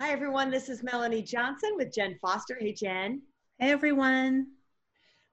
Hi, 0.00 0.12
everyone. 0.12 0.52
This 0.52 0.68
is 0.68 0.84
Melanie 0.84 1.22
Johnson 1.22 1.70
with 1.74 1.92
Jen 1.92 2.16
Foster. 2.22 2.56
Hey, 2.60 2.72
Jen. 2.72 3.20
Hey, 3.58 3.72
everyone. 3.72 4.46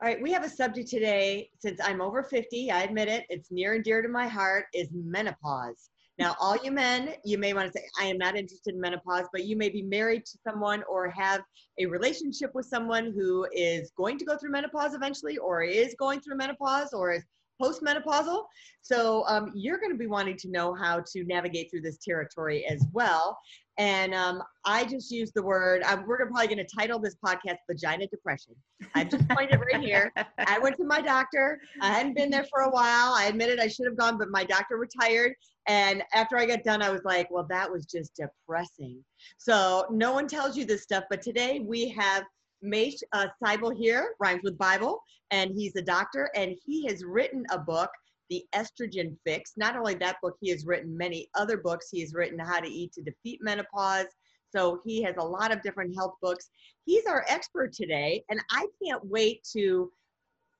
All 0.01 0.09
right, 0.09 0.19
we 0.19 0.31
have 0.31 0.43
a 0.43 0.49
subject 0.49 0.89
today. 0.89 1.51
Since 1.59 1.79
I'm 1.83 2.01
over 2.01 2.23
50, 2.23 2.71
I 2.71 2.81
admit 2.81 3.07
it, 3.07 3.27
it's 3.29 3.51
near 3.51 3.75
and 3.75 3.83
dear 3.83 4.01
to 4.01 4.09
my 4.09 4.27
heart, 4.27 4.65
is 4.73 4.89
menopause. 4.91 5.91
Now, 6.17 6.35
all 6.41 6.57
you 6.63 6.71
men, 6.71 7.13
you 7.23 7.37
may 7.37 7.53
want 7.53 7.71
to 7.71 7.79
say, 7.79 7.85
I 8.01 8.05
am 8.05 8.17
not 8.17 8.35
interested 8.35 8.73
in 8.73 8.81
menopause, 8.81 9.27
but 9.31 9.45
you 9.45 9.55
may 9.55 9.69
be 9.69 9.83
married 9.83 10.25
to 10.25 10.39
someone 10.43 10.81
or 10.89 11.11
have 11.11 11.41
a 11.77 11.85
relationship 11.85 12.55
with 12.55 12.65
someone 12.65 13.13
who 13.15 13.45
is 13.53 13.91
going 13.95 14.17
to 14.17 14.25
go 14.25 14.35
through 14.35 14.49
menopause 14.49 14.95
eventually, 14.95 15.37
or 15.37 15.61
is 15.61 15.95
going 15.99 16.21
through 16.21 16.37
menopause, 16.37 16.91
or 16.91 17.11
is 17.11 17.23
postmenopausal. 17.61 18.43
So 18.81 19.25
um, 19.27 19.51
you're 19.55 19.79
going 19.79 19.91
to 19.91 19.97
be 19.97 20.07
wanting 20.07 20.37
to 20.37 20.49
know 20.49 20.73
how 20.73 21.01
to 21.13 21.23
navigate 21.25 21.71
through 21.71 21.81
this 21.81 21.97
territory 21.97 22.65
as 22.65 22.85
well. 22.93 23.37
And 23.77 24.13
um, 24.13 24.41
I 24.63 24.85
just 24.85 25.11
use 25.11 25.31
the 25.33 25.43
word, 25.43 25.83
um, 25.83 26.05
we're 26.07 26.17
probably 26.27 26.47
going 26.47 26.65
to 26.65 26.75
title 26.75 26.97
this 26.97 27.15
podcast 27.15 27.57
Vagina 27.69 28.07
Depression. 28.07 28.55
I 28.93 29.03
just 29.03 29.27
pointed 29.29 29.59
it 29.59 29.59
right 29.73 29.83
here. 29.83 30.13
I 30.47 30.59
went 30.59 30.77
to 30.77 30.85
my 30.85 31.01
doctor. 31.01 31.59
I 31.81 31.91
hadn't 31.91 32.15
been 32.15 32.29
there 32.29 32.45
for 32.49 32.61
a 32.61 32.69
while. 32.69 33.13
I 33.13 33.25
admitted 33.25 33.59
I 33.59 33.67
should 33.67 33.85
have 33.85 33.97
gone, 33.97 34.17
but 34.17 34.29
my 34.29 34.45
doctor 34.45 34.77
retired. 34.77 35.33
And 35.67 36.03
after 36.13 36.37
I 36.37 36.45
got 36.45 36.63
done, 36.63 36.81
I 36.81 36.89
was 36.89 37.03
like, 37.03 37.29
well, 37.31 37.45
that 37.49 37.69
was 37.69 37.85
just 37.85 38.15
depressing. 38.15 39.03
So 39.37 39.85
no 39.91 40.13
one 40.13 40.27
tells 40.27 40.55
you 40.55 40.63
this 40.63 40.83
stuff, 40.83 41.03
but 41.09 41.21
today 41.21 41.59
we 41.59 41.89
have 41.89 42.23
Mache 42.65 43.03
uh, 43.13 43.27
Seibel 43.41 43.75
here, 43.75 44.15
rhymes 44.19 44.41
with 44.43 44.57
Bible, 44.57 45.01
and 45.31 45.51
he's 45.55 45.75
a 45.75 45.81
doctor, 45.81 46.29
and 46.35 46.55
he 46.65 46.85
has 46.87 47.03
written 47.03 47.45
a 47.51 47.57
book 47.57 47.89
the 48.29 48.45
estrogen 48.55 49.15
fix. 49.23 49.53
Not 49.57 49.75
only 49.75 49.95
that 49.95 50.17
book, 50.21 50.37
he 50.41 50.49
has 50.49 50.65
written 50.65 50.97
many 50.97 51.29
other 51.35 51.57
books. 51.57 51.89
He 51.91 52.01
has 52.01 52.13
written 52.13 52.39
How 52.39 52.59
to 52.59 52.67
Eat 52.67 52.93
to 52.93 53.01
Defeat 53.01 53.39
Menopause. 53.41 54.07
So 54.49 54.81
he 54.85 55.01
has 55.03 55.15
a 55.17 55.23
lot 55.23 55.51
of 55.51 55.61
different 55.61 55.95
health 55.95 56.15
books. 56.21 56.49
He's 56.85 57.05
our 57.05 57.25
expert 57.27 57.73
today, 57.73 58.23
and 58.29 58.39
I 58.51 58.67
can't 58.83 59.03
wait 59.05 59.47
to 59.53 59.91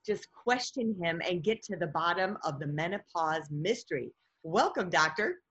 just 0.06 0.28
question 0.31 0.95
him 1.02 1.22
and 1.28 1.44
get 1.44 1.64
to 1.64 1.76
the 1.76 1.88
bottom 1.88 2.38
of 2.44 2.59
the 2.59 2.67
menopause 2.67 3.50
mystery. 3.50 4.11
Welcome, 4.44 4.89
doctor. 4.89 5.42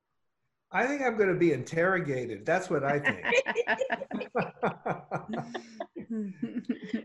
I 0.75 0.87
think 0.87 1.03
I'm 1.03 1.17
going 1.17 1.29
to 1.29 1.39
be 1.39 1.53
interrogated. 1.53 2.45
That's 2.45 2.69
what 2.69 2.85
I 2.85 2.99
think. 2.99 3.25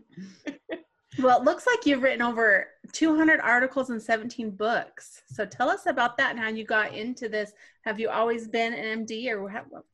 Well, 1.18 1.38
it 1.38 1.44
looks 1.44 1.66
like 1.66 1.84
you've 1.84 2.02
written 2.02 2.22
over 2.22 2.68
200 2.92 3.40
articles 3.40 3.90
and 3.90 4.00
17 4.00 4.52
books. 4.52 5.22
So 5.28 5.44
tell 5.44 5.68
us 5.68 5.86
about 5.86 6.16
that 6.16 6.30
and 6.30 6.38
how 6.38 6.48
you 6.48 6.64
got 6.64 6.94
into 6.94 7.28
this. 7.28 7.52
Have 7.84 8.00
you 8.00 8.08
always 8.08 8.48
been 8.48 8.72
an 8.72 9.04
MD 9.06 9.28
or 9.28 9.50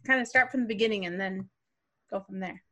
kind 0.07 0.21
of 0.21 0.29
start 0.29 0.51
from 0.51 0.61
the 0.61 0.69
beginning 0.69 1.07
and 1.07 1.19
then 1.19 1.49
go 2.11 2.21
from 2.21 2.39
there? 2.39 2.63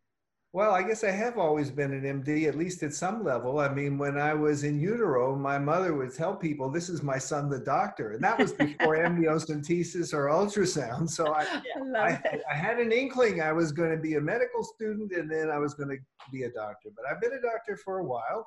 Well, 0.55 0.72
I 0.72 0.84
guess 0.84 1.02
I 1.02 1.10
have 1.10 1.36
always 1.36 1.69
been 1.69 1.92
an 1.92 2.22
MD, 2.22 2.47
at 2.47 2.55
least 2.55 2.84
at 2.84 2.94
some 2.94 3.24
level. 3.24 3.58
I 3.58 3.69
mean, 3.74 3.98
when 3.98 4.16
I 4.16 4.34
was 4.34 4.62
in 4.62 4.78
utero, 4.78 5.34
my 5.34 5.58
mother 5.58 5.94
would 5.94 6.14
tell 6.14 6.36
people, 6.36 6.70
This 6.70 6.89
is 6.89 7.02
my 7.02 7.18
son, 7.18 7.51
the 7.51 7.58
doctor. 7.58 8.12
And 8.12 8.23
that 8.23 8.39
was 8.39 8.52
before 8.52 8.96
amniocentesis 9.05 10.14
or 10.14 10.27
ultrasound. 10.27 11.11
So 11.11 11.34
I, 11.34 11.61
I, 11.96 11.98
I, 11.98 12.40
I, 12.52 12.55
had 12.55 12.78
an 12.78 12.92
inkling 12.92 13.42
I 13.42 13.51
was 13.51 13.73
going 13.73 13.90
to 13.90 13.96
be 13.96 14.14
a 14.14 14.20
medical 14.20 14.62
student 14.62 15.11
and 15.11 15.28
then 15.28 15.51
I 15.51 15.58
was 15.58 15.74
going 15.74 15.89
to 15.89 15.96
be 16.30 16.45
a 16.45 16.52
doctor. 16.52 16.90
But 16.95 17.05
I've 17.11 17.20
been 17.20 17.33
a 17.33 17.42
doctor 17.42 17.77
for 17.77 17.98
a 17.98 18.05
while. 18.05 18.46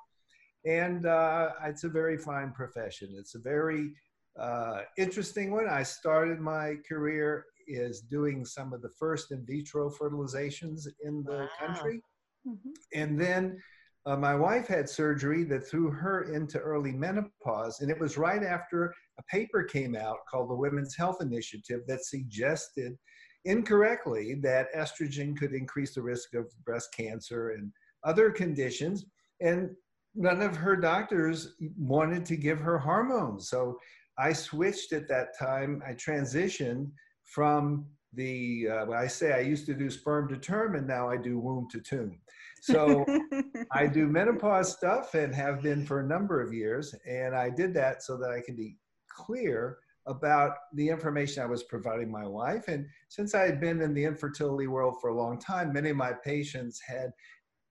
And 0.66 1.08
uh, 1.08 1.50
it's 1.66 1.84
a 1.84 1.90
very 1.90 2.18
fine 2.18 2.54
profession. 2.54 3.16
It's 3.20 3.36
a 3.36 3.40
very 3.40 3.92
uh, 4.40 4.84
interesting 4.98 5.52
one. 5.52 5.68
I 5.68 5.84
started 5.84 6.40
my 6.40 6.76
career 6.88 7.48
is 7.68 8.02
doing 8.02 8.46
some 8.46 8.74
of 8.74 8.82
the 8.82 8.92
first 8.98 9.32
in 9.32 9.46
vitro 9.46 9.90
fertilizations 9.90 10.88
in 11.04 11.24
the 11.24 11.32
wow. 11.32 11.50
country. 11.60 12.02
Mm-hmm. 12.48 12.70
And 12.94 13.20
then 13.20 13.62
uh, 14.06 14.16
my 14.16 14.34
wife 14.34 14.68
had 14.68 14.90
surgery 14.90 15.44
that 15.44 15.68
threw 15.68 15.92
her 15.92 16.34
into 16.34 16.60
early 16.60 16.94
menopause. 16.94 17.82
And 17.82 17.92
it 17.92 18.00
was 18.00 18.18
right 18.18 18.42
after 18.42 18.94
a 19.20 19.24
paper 19.24 19.64
came 19.64 19.96
out 19.96 20.20
called 20.32 20.50
the 20.50 20.56
Women's 20.56 20.96
Health 20.96 21.18
Initiative 21.22 21.82
that 21.88 22.06
suggested 22.06 22.98
incorrectly 23.44 24.36
that 24.44 24.74
estrogen 24.74 25.36
could 25.36 25.54
increase 25.54 25.94
the 25.94 26.02
risk 26.02 26.36
of 26.36 26.46
breast 26.64 26.94
cancer 26.96 27.50
and 27.52 27.72
other 28.06 28.32
conditions. 28.32 29.06
And 29.42 29.72
none 30.16 30.42
of 30.42 30.56
her 30.56 30.78
doctors 30.78 31.56
wanted 31.78 32.26
to 32.28 32.38
give 32.38 32.60
her 32.60 32.78
hormones. 32.78 33.50
So 33.50 33.78
I 34.18 34.34
switched 34.34 34.94
at 34.94 35.08
that 35.10 35.38
time. 35.38 35.84
I 35.86 35.92
transitioned 35.94 36.92
from 37.28 37.86
the, 38.14 38.68
uh, 38.72 38.92
I 38.92 39.08
say 39.08 39.34
I 39.34 39.42
used 39.42 39.66
to 39.68 39.74
do 39.74 39.90
sperm 39.90 40.28
to 40.30 40.38
term 40.38 40.76
and 40.76 40.88
now 40.88 41.10
I 41.10 41.18
do 41.18 41.38
womb 41.40 41.68
to 41.72 41.80
tomb. 41.80 42.20
So 42.62 43.06
I 43.72 43.86
do 43.86 44.08
menopause 44.08 44.72
stuff 44.72 45.14
and 45.14 45.36
have 45.36 45.62
been 45.62 45.86
for 45.86 46.00
a 46.00 46.08
number 46.08 46.42
of 46.42 46.54
years. 46.54 46.96
And 47.08 47.36
I 47.36 47.50
did 47.50 47.74
that 47.76 48.02
so 48.02 48.18
that 48.18 48.32
I 48.32 48.42
can 48.42 48.56
be 48.56 48.78
clear 49.10 49.78
about 50.08 50.54
the 50.74 50.88
information 50.88 51.44
I 51.44 51.48
was 51.48 51.64
providing 51.64 52.10
my 52.10 52.26
wife. 52.26 52.70
And 52.70 52.88
since 53.10 53.36
I 53.36 53.42
had 53.42 53.60
been 53.60 53.82
in 53.82 53.94
the 53.94 54.06
infertility 54.06 54.68
world 54.68 54.96
for 55.02 55.10
a 55.10 55.18
long 55.18 55.38
time, 55.38 55.74
many 55.74 55.90
of 55.90 55.98
my 55.98 56.14
patients 56.14 56.82
had 56.86 57.12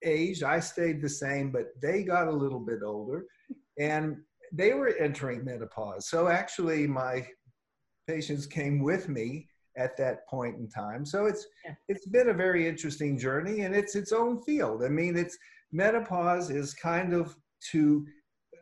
aged. 0.03 0.43
I 0.43 0.59
stayed 0.59 1.01
the 1.01 1.09
same, 1.09 1.51
but 1.51 1.69
they 1.81 2.03
got 2.03 2.27
a 2.27 2.31
little 2.31 2.59
bit 2.59 2.79
older 2.85 3.25
and 3.79 4.17
they 4.53 4.73
were 4.73 4.95
entering 4.99 5.43
menopause. 5.43 6.07
So 6.07 6.27
actually, 6.27 6.87
my 6.87 7.27
patients 8.07 8.45
came 8.45 8.81
with 8.81 9.09
me 9.09 9.47
at 9.77 9.95
that 9.97 10.27
point 10.27 10.57
in 10.57 10.67
time. 10.67 11.05
So 11.05 11.25
it's 11.25 11.45
yeah. 11.65 11.75
it's 11.87 12.07
been 12.07 12.29
a 12.29 12.33
very 12.33 12.67
interesting 12.67 13.17
journey, 13.17 13.61
and 13.61 13.75
it's 13.75 13.95
its 13.95 14.11
own 14.11 14.41
field. 14.41 14.83
I 14.83 14.89
mean, 14.89 15.15
it's 15.15 15.37
menopause 15.71 16.49
is 16.49 16.73
kind 16.73 17.13
of 17.13 17.35
to 17.71 18.05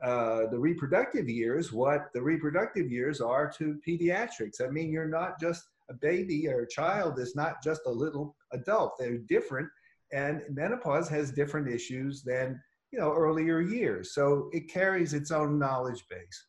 uh, 0.03 0.47
the 0.47 0.59
reproductive 0.59 1.29
years 1.29 1.71
what 1.71 2.07
the 2.13 2.21
reproductive 2.21 2.91
years 2.91 3.21
are 3.21 3.49
to 3.57 3.79
pediatrics. 3.87 4.61
I 4.61 4.67
mean, 4.67 4.91
you're 4.91 5.07
not 5.07 5.39
just 5.39 5.63
a 5.89 5.93
baby 5.93 6.47
or 6.47 6.61
a 6.61 6.69
child 6.69 7.19
is 7.19 7.35
not 7.35 7.63
just 7.63 7.81
a 7.85 7.91
little 7.91 8.35
adult. 8.51 8.95
They're 8.99 9.17
different, 9.17 9.69
and 10.11 10.41
menopause 10.49 11.07
has 11.09 11.31
different 11.31 11.69
issues 11.69 12.23
than 12.23 12.59
you 12.91 12.99
know 12.99 13.13
earlier 13.13 13.61
years. 13.61 14.13
So 14.13 14.49
it 14.51 14.71
carries 14.71 15.13
its 15.13 15.31
own 15.31 15.57
knowledge 15.57 16.03
base. 16.09 16.45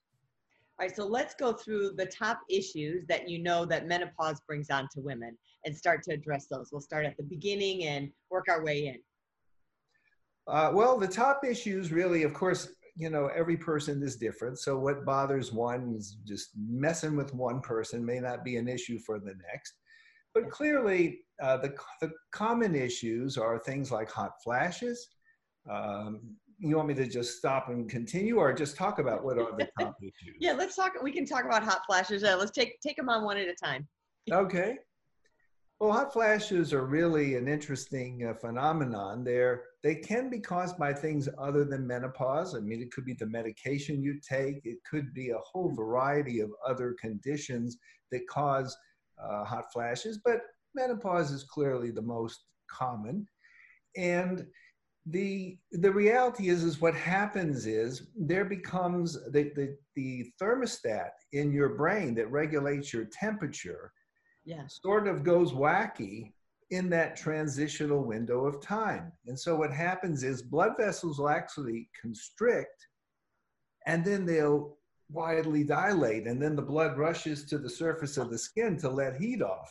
All 0.79 0.87
right, 0.87 0.95
so 0.95 1.07
let's 1.07 1.35
go 1.35 1.55
through 1.55 1.93
the 1.97 2.05
top 2.05 2.41
issues 2.51 3.07
that 3.07 3.31
you 3.31 3.39
know 3.39 3.65
that 3.65 3.89
menopause 3.89 4.41
brings 4.47 4.69
on 4.69 4.89
to 4.93 5.01
women 5.01 5.37
and 5.65 5.75
start 5.75 6.03
to 6.03 6.13
address 6.13 6.49
those. 6.51 6.69
We'll 6.71 6.83
start 6.83 7.07
at 7.07 7.17
the 7.17 7.23
beginning 7.23 7.85
and 7.85 8.11
work 8.31 8.45
our 8.51 8.63
way 8.63 8.89
in. 8.89 8.99
Uh, 10.47 10.73
well, 10.75 10.99
the 10.99 11.09
top 11.09 11.41
issues 11.49 11.93
really, 11.93 12.25
of 12.25 12.35
course, 12.35 12.69
you 12.95 13.09
know, 13.09 13.31
every 13.35 13.57
person 13.57 14.03
is 14.03 14.17
different. 14.17 14.59
So 14.59 14.79
what 14.79 15.07
bothers 15.07 15.51
one 15.51 15.95
is 15.97 16.19
just 16.27 16.51
messing 16.69 17.17
with 17.17 17.35
one 17.35 17.61
person 17.61 18.05
may 18.05 18.21
not 18.21 18.45
be 18.45 18.57
an 18.57 18.69
issue 18.69 18.99
for 18.99 19.19
the 19.19 19.35
next. 19.51 19.75
But 20.35 20.51
clearly, 20.51 21.21
uh, 21.43 21.57
the, 21.57 21.75
the 22.03 22.13
common 22.33 22.75
issues 22.75 23.39
are 23.39 23.59
things 23.59 23.91
like 23.91 24.11
hot 24.11 24.33
flashes, 24.45 25.09
um, 25.71 26.21
you 26.59 26.77
want 26.77 26.89
me 26.89 26.95
to 26.95 27.07
just 27.07 27.37
stop 27.37 27.69
and 27.69 27.89
continue 27.89 28.39
or 28.39 28.53
just 28.53 28.77
talk 28.77 28.99
about 28.99 29.25
what 29.25 29.39
are 29.39 29.57
the 29.57 29.69
top 29.81 29.97
issues? 30.01 30.37
Yeah, 30.41 30.53
let's 30.53 30.77
talk. 30.77 30.93
We 31.03 31.13
can 31.13 31.27
talk 31.27 31.45
about 31.45 31.63
hot 31.63 31.83
flashes. 31.87 32.25
Uh, 32.25 32.37
let's 32.39 32.51
take, 32.51 32.81
take 32.81 32.97
them 32.97 33.09
on 33.09 33.25
one 33.25 33.37
at 33.37 33.49
a 33.49 33.55
time. 33.55 33.87
okay. 34.33 34.79
Well, 35.79 35.93
hot 35.93 36.11
flashes 36.11 36.73
are 36.73 36.87
really 36.87 37.35
an 37.35 37.49
interesting 37.49 38.27
uh, 38.27 38.35
phenomenon. 38.35 39.25
They're, 39.25 39.65
they 39.83 39.97
can 39.97 40.31
be 40.31 40.41
caused 40.41 40.79
by 40.79 40.95
things 40.95 41.29
other 41.37 41.65
than 41.65 41.87
menopause. 41.87 42.55
I 42.55 42.61
mean, 42.61 42.81
it 42.81 42.91
could 42.91 43.05
be 43.05 43.13
the 43.13 43.27
medication 43.27 44.03
you 44.03 44.19
take. 44.27 44.63
It 44.65 44.79
could 44.91 45.13
be 45.13 45.31
a 45.31 45.39
whole 45.39 45.75
variety 45.75 46.41
of 46.41 46.51
other 46.67 46.97
conditions 46.99 47.77
that 48.11 48.27
cause 48.27 48.75
uh, 49.23 49.45
hot 49.45 49.71
flashes, 49.71 50.19
but 50.25 50.41
menopause 50.75 51.31
is 51.31 51.45
clearly 51.45 51.91
the 51.91 52.03
most 52.03 52.45
common. 52.71 53.27
And 53.97 54.47
the 55.09 55.57
the 55.73 55.91
reality 55.91 56.49
is 56.49 56.65
is 56.65 56.81
what 56.81 56.95
happens 56.95 57.67
is 57.67 58.09
there 58.19 58.45
becomes 58.45 59.15
the, 59.31 59.53
the 59.55 59.77
the 59.95 60.33
thermostat 60.41 61.11
in 61.33 61.53
your 61.53 61.71
brain 61.71 62.15
that 62.15 62.31
regulates 62.31 62.93
your 62.93 63.05
temperature 63.05 63.93
yeah. 64.45 64.63
sort 64.69 65.07
of 65.07 65.23
goes 65.23 65.53
wacky 65.53 66.33
in 66.71 66.89
that 66.91 67.17
transitional 67.17 68.03
window 68.03 68.45
of 68.45 68.61
time. 68.61 69.13
And 69.27 69.39
so 69.39 69.55
what 69.55 69.73
happens 69.73 70.25
is 70.25 70.43
blood 70.43 70.73
vessels 70.79 71.19
will 71.19 71.29
actually 71.29 71.89
constrict 72.01 72.87
and 73.87 74.05
then 74.05 74.25
they'll 74.27 74.77
widely 75.09 75.63
dilate 75.63 76.27
and 76.27 76.43
then 76.43 76.57
the 76.57 76.63
blood 76.63 76.99
rushes 76.99 77.45
to 77.45 77.59
the 77.59 77.71
surface 77.71 78.17
of 78.17 78.31
the 78.31 78.39
skin 78.39 78.77
to 78.79 78.89
let 78.89 79.21
heat 79.21 79.43
off. 79.43 79.71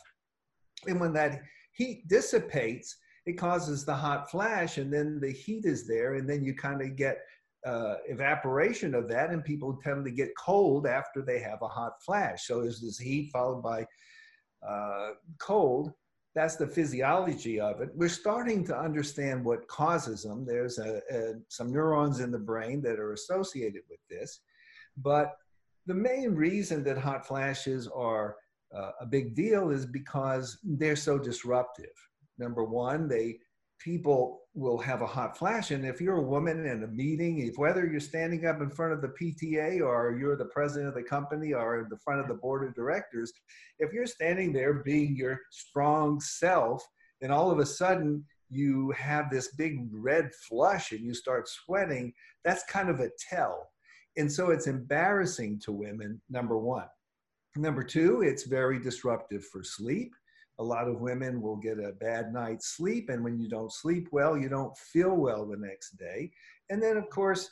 And 0.86 0.98
when 1.00 1.12
that 1.14 1.42
heat 1.72 2.08
dissipates, 2.08 2.96
it 3.26 3.34
causes 3.34 3.84
the 3.84 3.94
hot 3.94 4.30
flash 4.30 4.78
and 4.78 4.92
then 4.92 5.20
the 5.20 5.30
heat 5.30 5.64
is 5.64 5.86
there 5.86 6.14
and 6.14 6.28
then 6.28 6.44
you 6.44 6.54
kind 6.54 6.80
of 6.80 6.96
get 6.96 7.18
uh, 7.66 7.96
evaporation 8.08 8.94
of 8.94 9.08
that 9.08 9.30
and 9.30 9.44
people 9.44 9.78
tend 9.82 10.04
to 10.04 10.10
get 10.10 10.30
cold 10.38 10.86
after 10.86 11.20
they 11.20 11.40
have 11.40 11.60
a 11.62 11.68
hot 11.68 12.02
flash. 12.04 12.46
So 12.46 12.62
there's 12.62 12.80
this 12.80 12.98
heat 12.98 13.30
followed 13.32 13.62
by 13.62 13.86
uh, 14.66 15.10
cold 15.38 15.92
that's 16.36 16.56
the 16.56 16.66
physiology 16.66 17.58
of 17.58 17.80
it. 17.80 17.88
We're 17.94 18.10
starting 18.10 18.62
to 18.66 18.78
understand 18.78 19.42
what 19.42 19.66
causes 19.68 20.22
them. 20.22 20.44
There's 20.44 20.78
a, 20.78 21.00
a, 21.10 21.32
some 21.48 21.72
neurons 21.72 22.20
in 22.20 22.30
the 22.30 22.38
brain 22.38 22.82
that 22.82 23.00
are 23.00 23.14
associated 23.14 23.80
with 23.88 24.00
this. 24.10 24.40
But 24.98 25.32
the 25.86 25.94
main 25.94 26.34
reason 26.34 26.84
that 26.84 26.98
hot 26.98 27.26
flashes 27.26 27.88
are 27.88 28.36
uh, 28.76 28.90
a 29.00 29.06
big 29.06 29.34
deal 29.34 29.70
is 29.70 29.86
because 29.86 30.58
they're 30.62 30.94
so 30.94 31.18
disruptive. 31.18 31.96
Number 32.38 32.64
one, 32.64 33.08
they 33.08 33.38
people 33.78 34.40
will 34.54 34.78
have 34.78 35.02
a 35.02 35.06
hot 35.06 35.36
flash. 35.36 35.70
And 35.70 35.84
if 35.84 36.00
you're 36.00 36.16
a 36.16 36.22
woman 36.22 36.66
in 36.66 36.82
a 36.82 36.88
meeting, 36.88 37.40
if 37.40 37.58
whether 37.58 37.86
you're 37.86 38.00
standing 38.00 38.46
up 38.46 38.60
in 38.60 38.70
front 38.70 38.92
of 38.92 39.02
the 39.02 39.12
PTA 39.20 39.80
or 39.86 40.16
you're 40.18 40.36
the 40.36 40.46
president 40.46 40.88
of 40.88 40.94
the 40.94 41.02
company 41.02 41.52
or 41.52 41.80
in 41.80 41.88
the 41.90 41.98
front 41.98 42.20
of 42.20 42.28
the 42.28 42.34
board 42.34 42.66
of 42.66 42.74
directors, 42.74 43.32
if 43.78 43.92
you're 43.92 44.06
standing 44.06 44.52
there 44.52 44.82
being 44.82 45.14
your 45.16 45.38
strong 45.50 46.20
self, 46.20 46.82
and 47.22 47.32
all 47.32 47.50
of 47.50 47.58
a 47.58 47.66
sudden 47.66 48.24
you 48.48 48.92
have 48.92 49.30
this 49.30 49.54
big 49.56 49.88
red 49.90 50.30
flush 50.48 50.92
and 50.92 51.00
you 51.00 51.12
start 51.12 51.48
sweating, 51.48 52.12
that's 52.44 52.64
kind 52.64 52.88
of 52.88 53.00
a 53.00 53.10
tell. 53.28 53.68
And 54.16 54.30
so 54.30 54.50
it's 54.50 54.66
embarrassing 54.66 55.60
to 55.64 55.72
women, 55.72 56.20
number 56.30 56.56
one. 56.56 56.86
Number 57.56 57.82
two, 57.82 58.22
it's 58.22 58.44
very 58.44 58.78
disruptive 58.78 59.44
for 59.44 59.62
sleep 59.62 60.12
a 60.58 60.64
lot 60.64 60.88
of 60.88 61.00
women 61.00 61.40
will 61.40 61.56
get 61.56 61.78
a 61.78 61.92
bad 61.92 62.32
night's 62.32 62.68
sleep 62.68 63.08
and 63.08 63.22
when 63.22 63.38
you 63.38 63.48
don't 63.48 63.72
sleep 63.72 64.08
well 64.12 64.36
you 64.36 64.48
don't 64.48 64.76
feel 64.76 65.14
well 65.14 65.46
the 65.46 65.56
next 65.56 65.96
day. 65.98 66.30
And 66.70 66.82
then 66.82 66.96
of 66.96 67.08
course 67.10 67.50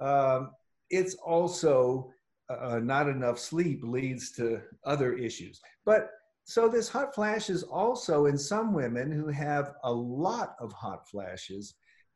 um, 0.00 0.50
it's 0.90 1.14
also 1.14 2.10
uh, 2.48 2.78
not 2.78 3.08
enough 3.08 3.38
sleep 3.38 3.80
leads 3.82 4.30
to 4.32 4.60
other 4.84 5.14
issues. 5.14 5.60
But 5.84 6.10
so 6.44 6.68
this 6.68 6.88
hot 6.88 7.14
flash 7.14 7.48
is 7.48 7.62
also 7.62 8.26
in 8.26 8.36
some 8.36 8.74
women 8.74 9.10
who 9.10 9.28
have 9.28 9.72
a 9.82 9.92
lot 9.92 10.56
of 10.60 10.72
hot 10.72 11.08
flashes 11.08 11.74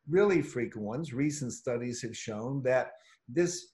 really 0.09 0.43
frequent 0.43 0.87
ones. 0.87 1.13
Recent 1.13 1.53
studies 1.53 2.03
have 2.03 2.17
shown 2.17 2.63
that 2.63 2.93
this 3.29 3.73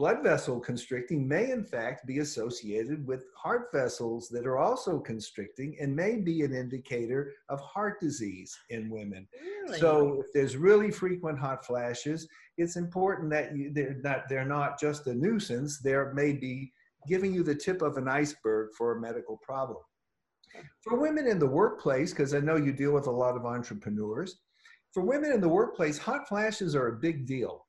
blood 0.00 0.22
vessel 0.22 0.58
constricting 0.58 1.28
may 1.28 1.50
in 1.50 1.62
fact 1.62 2.06
be 2.06 2.20
associated 2.20 3.06
with 3.06 3.26
heart 3.36 3.68
vessels 3.70 4.30
that 4.30 4.46
are 4.46 4.56
also 4.56 4.98
constricting 4.98 5.76
and 5.78 5.94
may 5.94 6.16
be 6.16 6.40
an 6.40 6.54
indicator 6.54 7.34
of 7.50 7.60
heart 7.60 8.00
disease 8.00 8.58
in 8.70 8.88
women. 8.88 9.28
Really? 9.38 9.78
So 9.78 10.22
if 10.24 10.32
there's 10.32 10.56
really 10.56 10.90
frequent 10.90 11.38
hot 11.38 11.66
flashes, 11.66 12.26
it's 12.56 12.76
important 12.76 13.28
that 13.32 13.54
you, 13.54 13.74
they're 13.74 14.00
not 14.02 14.22
they're 14.30 14.46
not 14.46 14.80
just 14.80 15.06
a 15.06 15.12
nuisance. 15.14 15.80
There 15.82 16.14
may 16.14 16.32
be 16.32 16.72
giving 17.06 17.34
you 17.34 17.42
the 17.42 17.54
tip 17.54 17.82
of 17.82 17.98
an 17.98 18.08
iceberg 18.08 18.70
for 18.78 18.96
a 18.96 19.00
medical 19.02 19.36
problem. 19.42 19.82
For 20.80 20.98
women 20.98 21.26
in 21.26 21.38
the 21.38 21.46
workplace, 21.46 22.12
because 22.12 22.32
I 22.32 22.40
know 22.40 22.56
you 22.56 22.72
deal 22.72 22.92
with 22.92 23.06
a 23.06 23.10
lot 23.10 23.36
of 23.36 23.44
entrepreneurs, 23.44 24.38
for 24.94 25.02
women 25.02 25.30
in 25.30 25.42
the 25.42 25.48
workplace, 25.60 25.98
hot 25.98 26.26
flashes 26.26 26.74
are 26.74 26.88
a 26.88 26.96
big 26.96 27.26
deal. 27.26 27.66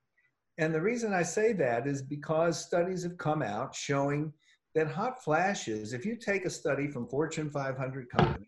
And 0.62 0.76
the 0.76 0.80
reason 0.80 1.12
I 1.12 1.24
say 1.24 1.54
that 1.54 1.88
is 1.88 2.04
because 2.04 2.64
studies 2.64 3.02
have 3.02 3.18
come 3.18 3.42
out 3.42 3.74
showing 3.74 4.32
that 4.76 4.88
hot 4.88 5.24
flashes, 5.24 5.92
if 5.92 6.06
you 6.06 6.16
take 6.16 6.46
a 6.46 6.52
study 6.52 6.88
from 6.88 7.08
Fortune 7.08 7.50
500 7.50 8.08
companies, 8.12 8.48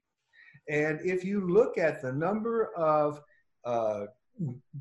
and 0.70 1.02
if 1.04 1.26
you 1.26 1.42
look 1.42 1.80
at 1.80 2.04
the 2.04 2.14
number 2.14 2.72
of 2.76 3.20
uh, 3.66 4.06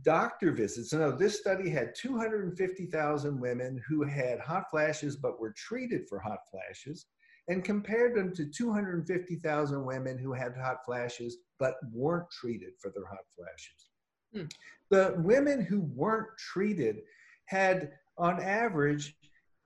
doctor 0.02 0.52
visits, 0.52 0.93
no, 0.93 1.11
this 1.11 1.38
study 1.38 1.70
had 1.70 1.94
250,000 1.94 3.40
women 3.40 3.82
who 3.88 4.05
had 4.05 4.38
hot 4.38 4.70
flashes 4.70 5.17
but 5.17 5.40
were 5.40 5.55
treated 5.56 6.06
for 6.11 6.19
hot 6.19 6.40
flashes, 6.50 7.06
and 7.49 7.64
compared 7.64 8.14
them 8.14 8.34
to 8.34 8.44
250,000 8.44 9.84
women 9.84 10.19
who 10.19 10.34
had 10.34 10.55
hot 10.55 10.84
flashes 10.84 11.38
but 11.58 11.76
weren't 11.90 12.31
treated 12.31 12.75
for 12.79 12.90
their 12.90 13.06
hot 13.06 13.25
flashes. 13.34 13.87
Hmm. 14.34 14.49
The 14.90 15.14
women 15.17 15.62
who 15.62 15.81
weren't 15.81 16.29
treated 16.38 17.00
had, 17.52 17.93
on 18.16 18.40
average, 18.40 19.16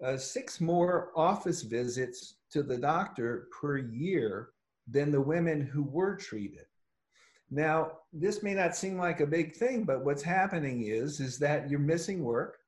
uh, 0.04 0.16
six 0.16 0.60
more 0.60 1.10
office 1.16 1.62
visits 1.62 2.36
to 2.50 2.62
the 2.62 2.76
doctor 2.76 3.48
per 3.58 3.78
year 3.78 4.50
than 4.88 5.10
the 5.10 5.20
women 5.20 5.60
who 5.62 5.82
were 5.84 6.16
treated. 6.16 6.66
Now, 7.50 7.92
this 8.12 8.42
may 8.42 8.54
not 8.54 8.76
seem 8.76 8.98
like 8.98 9.20
a 9.20 9.26
big 9.26 9.54
thing, 9.54 9.84
but 9.84 10.04
what's 10.04 10.22
happening 10.22 10.82
is, 10.82 11.20
is 11.20 11.38
that 11.38 11.70
you're 11.70 11.78
missing 11.78 12.22
work 12.22 12.58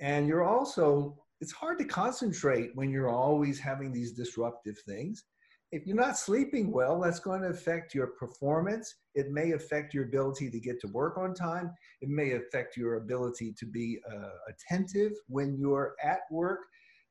and 0.00 0.26
you're 0.26 0.44
also, 0.44 1.16
it's 1.40 1.52
hard 1.52 1.78
to 1.78 1.84
concentrate 1.84 2.72
when 2.74 2.90
you're 2.90 3.08
always 3.08 3.58
having 3.58 3.92
these 3.92 4.12
disruptive 4.12 4.78
things 4.80 5.24
if 5.72 5.86
you're 5.86 5.96
not 5.96 6.16
sleeping 6.16 6.70
well, 6.70 7.00
that's 7.00 7.18
going 7.18 7.42
to 7.42 7.48
affect 7.48 7.94
your 7.94 8.08
performance. 8.08 8.94
It 9.14 9.30
may 9.30 9.52
affect 9.52 9.94
your 9.94 10.04
ability 10.04 10.50
to 10.50 10.60
get 10.60 10.80
to 10.80 10.88
work 10.88 11.18
on 11.18 11.34
time. 11.34 11.72
It 12.00 12.08
may 12.08 12.32
affect 12.32 12.76
your 12.76 12.96
ability 12.96 13.54
to 13.58 13.66
be 13.66 13.98
uh, 14.10 14.30
attentive 14.48 15.12
when 15.28 15.58
you're 15.58 15.96
at 16.02 16.20
work. 16.30 16.60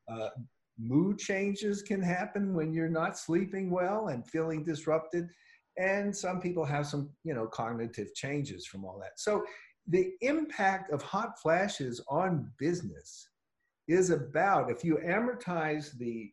Uh, 0.10 0.30
mood 0.80 1.18
changes 1.18 1.82
can 1.82 2.02
happen 2.02 2.54
when 2.54 2.74
you're 2.74 2.90
not 2.90 3.18
sleeping 3.18 3.70
well 3.70 4.08
and 4.08 4.28
feeling 4.28 4.64
disrupted. 4.64 5.30
And 5.78 6.16
some 6.16 6.40
people 6.40 6.64
have 6.64 6.88
some, 6.88 7.10
you 7.24 7.34
know, 7.34 7.48
cognitive 7.48 8.14
changes 8.16 8.66
from 8.66 8.86
all 8.86 8.98
that. 9.02 9.20
So 9.20 9.44
the 9.88 10.14
impact 10.22 10.92
of 10.92 11.02
hot 11.02 11.40
flashes 11.42 12.02
on 12.08 12.50
business 12.58 13.28
is 13.88 14.10
about 14.10 14.72
if 14.72 14.84
you 14.84 14.98
amortize 15.06 15.98
the 15.98 16.32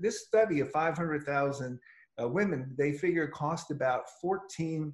this 0.00 0.24
study 0.24 0.60
of 0.60 0.70
500,000 0.70 1.78
uh, 2.22 2.28
women, 2.28 2.74
they 2.78 2.92
figure 2.92 3.26
cost 3.26 3.70
about 3.70 4.04
14 4.20 4.92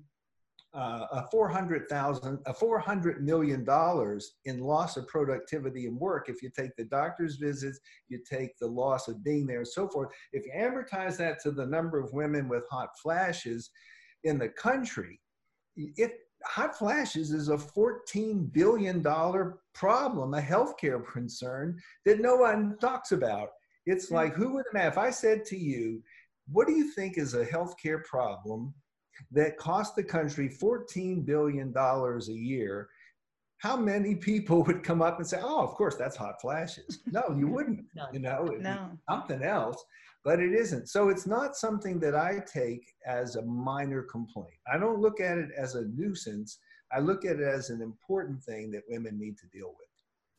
uh, 0.72 1.06
a 1.10 1.28
400,000 1.32 2.38
a 2.46 2.54
400 2.54 3.24
million 3.24 3.64
dollars 3.64 4.36
in 4.44 4.60
loss 4.60 4.96
of 4.96 5.08
productivity 5.08 5.86
and 5.86 5.98
work 5.98 6.28
if 6.28 6.42
you 6.42 6.50
take 6.56 6.70
the 6.76 6.84
doctor's 6.84 7.36
visits, 7.36 7.80
you 8.08 8.20
take 8.28 8.56
the 8.58 8.66
loss 8.66 9.08
of 9.08 9.24
being 9.24 9.46
there 9.46 9.58
and 9.58 9.68
so 9.68 9.88
forth. 9.88 10.10
If 10.32 10.46
you 10.46 10.52
amortize 10.56 11.16
that 11.16 11.40
to 11.42 11.50
the 11.50 11.66
number 11.66 11.98
of 11.98 12.12
women 12.12 12.48
with 12.48 12.64
hot 12.70 12.90
flashes 13.02 13.70
in 14.22 14.38
the 14.38 14.48
country, 14.48 15.20
it 15.76 16.12
hot 16.44 16.76
flashes 16.76 17.32
is 17.32 17.48
a 17.48 17.56
$14 17.56 18.52
billion 18.52 19.02
problem, 19.74 20.34
a 20.34 20.40
healthcare 20.40 21.06
concern 21.06 21.80
that 22.04 22.20
no 22.20 22.36
one 22.36 22.76
talks 22.80 23.12
about. 23.12 23.48
It's 23.86 24.08
hmm. 24.08 24.14
like, 24.14 24.34
who 24.34 24.54
would 24.54 24.66
imagine? 24.72 24.92
If 24.92 24.98
I 24.98 25.10
said 25.10 25.44
to 25.46 25.56
you, 25.56 26.02
what 26.50 26.66
do 26.66 26.74
you 26.74 26.92
think 26.92 27.18
is 27.18 27.34
a 27.34 27.44
healthcare 27.44 28.04
problem 28.04 28.74
that 29.30 29.58
costs 29.58 29.94
the 29.94 30.02
country 30.02 30.48
$14 30.48 31.24
billion 31.24 31.72
a 31.76 32.20
year? 32.32 32.88
How 33.58 33.76
many 33.76 34.14
people 34.14 34.62
would 34.66 34.82
come 34.82 35.02
up 35.02 35.18
and 35.18 35.26
say, 35.26 35.38
oh, 35.42 35.62
of 35.62 35.70
course, 35.74 35.96
that's 35.96 36.16
hot 36.16 36.40
flashes? 36.40 37.00
No, 37.06 37.34
you 37.36 37.46
wouldn't. 37.52 37.84
you 38.12 38.20
know, 38.20 38.44
no. 38.60 38.90
something 39.08 39.42
else 39.42 39.82
but 40.24 40.40
it 40.40 40.52
isn't. 40.52 40.88
So 40.88 41.08
it's 41.08 41.26
not 41.26 41.56
something 41.56 41.98
that 42.00 42.14
I 42.14 42.42
take 42.52 42.92
as 43.06 43.36
a 43.36 43.42
minor 43.42 44.02
complaint. 44.02 44.58
I 44.72 44.78
don't 44.78 45.00
look 45.00 45.20
at 45.20 45.38
it 45.38 45.50
as 45.56 45.74
a 45.74 45.86
nuisance. 45.86 46.58
I 46.92 47.00
look 47.00 47.24
at 47.24 47.36
it 47.36 47.42
as 47.42 47.70
an 47.70 47.80
important 47.80 48.42
thing 48.42 48.70
that 48.72 48.82
women 48.88 49.18
need 49.18 49.38
to 49.38 49.46
deal 49.46 49.68
with. 49.68 49.86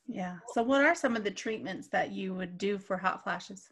Yeah. 0.07 0.37
So 0.53 0.61
what 0.61 0.83
are 0.83 0.95
some 0.95 1.15
of 1.15 1.23
the 1.23 1.31
treatments 1.31 1.87
that 1.89 2.11
you 2.11 2.33
would 2.33 2.57
do 2.57 2.77
for 2.77 2.97
hot 2.97 3.23
flashes? 3.23 3.69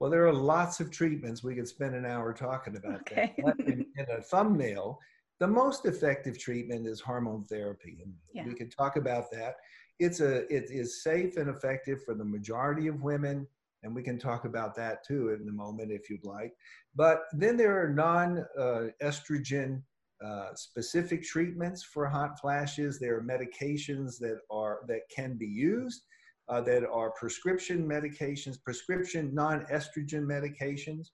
Well, 0.00 0.10
there 0.10 0.26
are 0.26 0.32
lots 0.32 0.80
of 0.80 0.90
treatments. 0.90 1.42
We 1.42 1.54
could 1.54 1.68
spend 1.68 1.94
an 1.94 2.04
hour 2.04 2.32
talking 2.32 2.76
about 2.76 3.00
okay. 3.00 3.34
that. 3.44 3.58
In, 3.60 3.86
in, 3.96 4.06
a 4.10 4.20
thumbnail, 4.20 4.98
the 5.40 5.46
most 5.46 5.86
effective 5.86 6.38
treatment 6.38 6.86
is 6.86 7.00
hormone 7.00 7.44
therapy, 7.44 7.98
and 8.04 8.12
yeah. 8.34 8.44
we 8.46 8.54
could 8.54 8.74
talk 8.76 8.96
about 8.96 9.30
that. 9.32 9.54
It's 9.98 10.20
a 10.20 10.40
it 10.54 10.70
is 10.70 11.02
safe 11.02 11.38
and 11.38 11.48
effective 11.48 12.02
for 12.04 12.14
the 12.14 12.24
majority 12.24 12.88
of 12.88 13.02
women 13.02 13.46
and 13.82 13.94
we 13.94 14.02
can 14.02 14.18
talk 14.18 14.44
about 14.44 14.74
that 14.76 15.04
too 15.06 15.30
in 15.30 15.48
a 15.48 15.52
moment 15.52 15.92
if 15.92 16.08
you'd 16.10 16.24
like. 16.24 16.52
But 16.94 17.24
then 17.32 17.56
there 17.56 17.80
are 17.82 17.88
non-estrogen 17.88 19.82
uh, 20.24 20.54
specific 20.54 21.22
treatments 21.22 21.82
for 21.82 22.06
hot 22.08 22.40
flashes. 22.40 22.98
There 22.98 23.16
are 23.16 23.22
medications 23.22 24.18
that 24.20 24.38
are 24.50 24.80
that 24.88 25.02
can 25.14 25.36
be 25.36 25.46
used 25.46 26.02
uh, 26.48 26.60
that 26.62 26.84
are 26.86 27.10
prescription 27.10 27.86
medications, 27.86 28.62
prescription 28.62 29.34
non-estrogen 29.34 30.24
medications. 30.24 31.08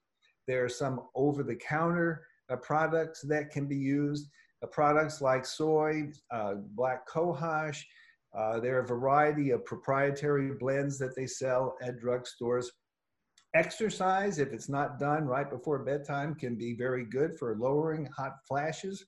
There 0.46 0.64
are 0.64 0.68
some 0.68 1.00
over-the-counter 1.14 2.22
uh, 2.50 2.56
products 2.56 3.22
that 3.28 3.50
can 3.50 3.66
be 3.66 3.76
used. 3.76 4.28
Uh, 4.62 4.66
products 4.66 5.20
like 5.20 5.46
soy, 5.46 6.10
uh, 6.30 6.54
black 6.74 7.08
cohosh. 7.08 7.82
Uh, 8.36 8.60
there 8.60 8.78
are 8.78 8.84
a 8.84 8.86
variety 8.86 9.50
of 9.50 9.64
proprietary 9.64 10.52
blends 10.58 10.98
that 10.98 11.14
they 11.14 11.26
sell 11.26 11.76
at 11.82 12.00
drugstores. 12.00 12.66
Exercise, 13.54 14.38
if 14.38 14.52
it's 14.52 14.70
not 14.70 14.98
done 14.98 15.24
right 15.26 15.50
before 15.50 15.84
bedtime, 15.84 16.34
can 16.34 16.56
be 16.56 16.74
very 16.74 17.04
good 17.04 17.38
for 17.38 17.56
lowering 17.58 18.08
hot 18.16 18.36
flashes. 18.48 19.04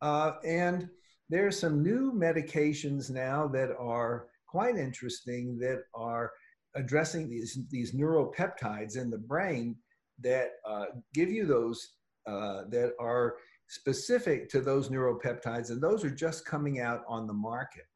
Uh, 0.00 0.32
and 0.44 0.88
there 1.28 1.46
are 1.46 1.52
some 1.52 1.82
new 1.82 2.12
medications 2.12 3.10
now 3.10 3.46
that 3.46 3.70
are 3.78 4.28
quite 4.46 4.76
interesting 4.76 5.58
that 5.58 5.82
are 5.94 6.32
addressing 6.74 7.28
these, 7.28 7.58
these 7.70 7.92
neuropeptides 7.92 8.96
in 8.96 9.10
the 9.10 9.18
brain 9.18 9.76
that 10.20 10.52
uh, 10.66 10.86
give 11.14 11.30
you 11.30 11.44
those 11.44 11.92
uh, 12.26 12.62
that 12.70 12.92
are 12.98 13.36
specific 13.72 14.50
to 14.50 14.60
those 14.60 14.90
neuropeptides, 14.90 15.70
and 15.70 15.80
those 15.80 16.04
are 16.04 16.10
just 16.10 16.44
coming 16.44 16.80
out 16.80 17.02
on 17.08 17.26
the 17.26 17.32
market. 17.32 17.86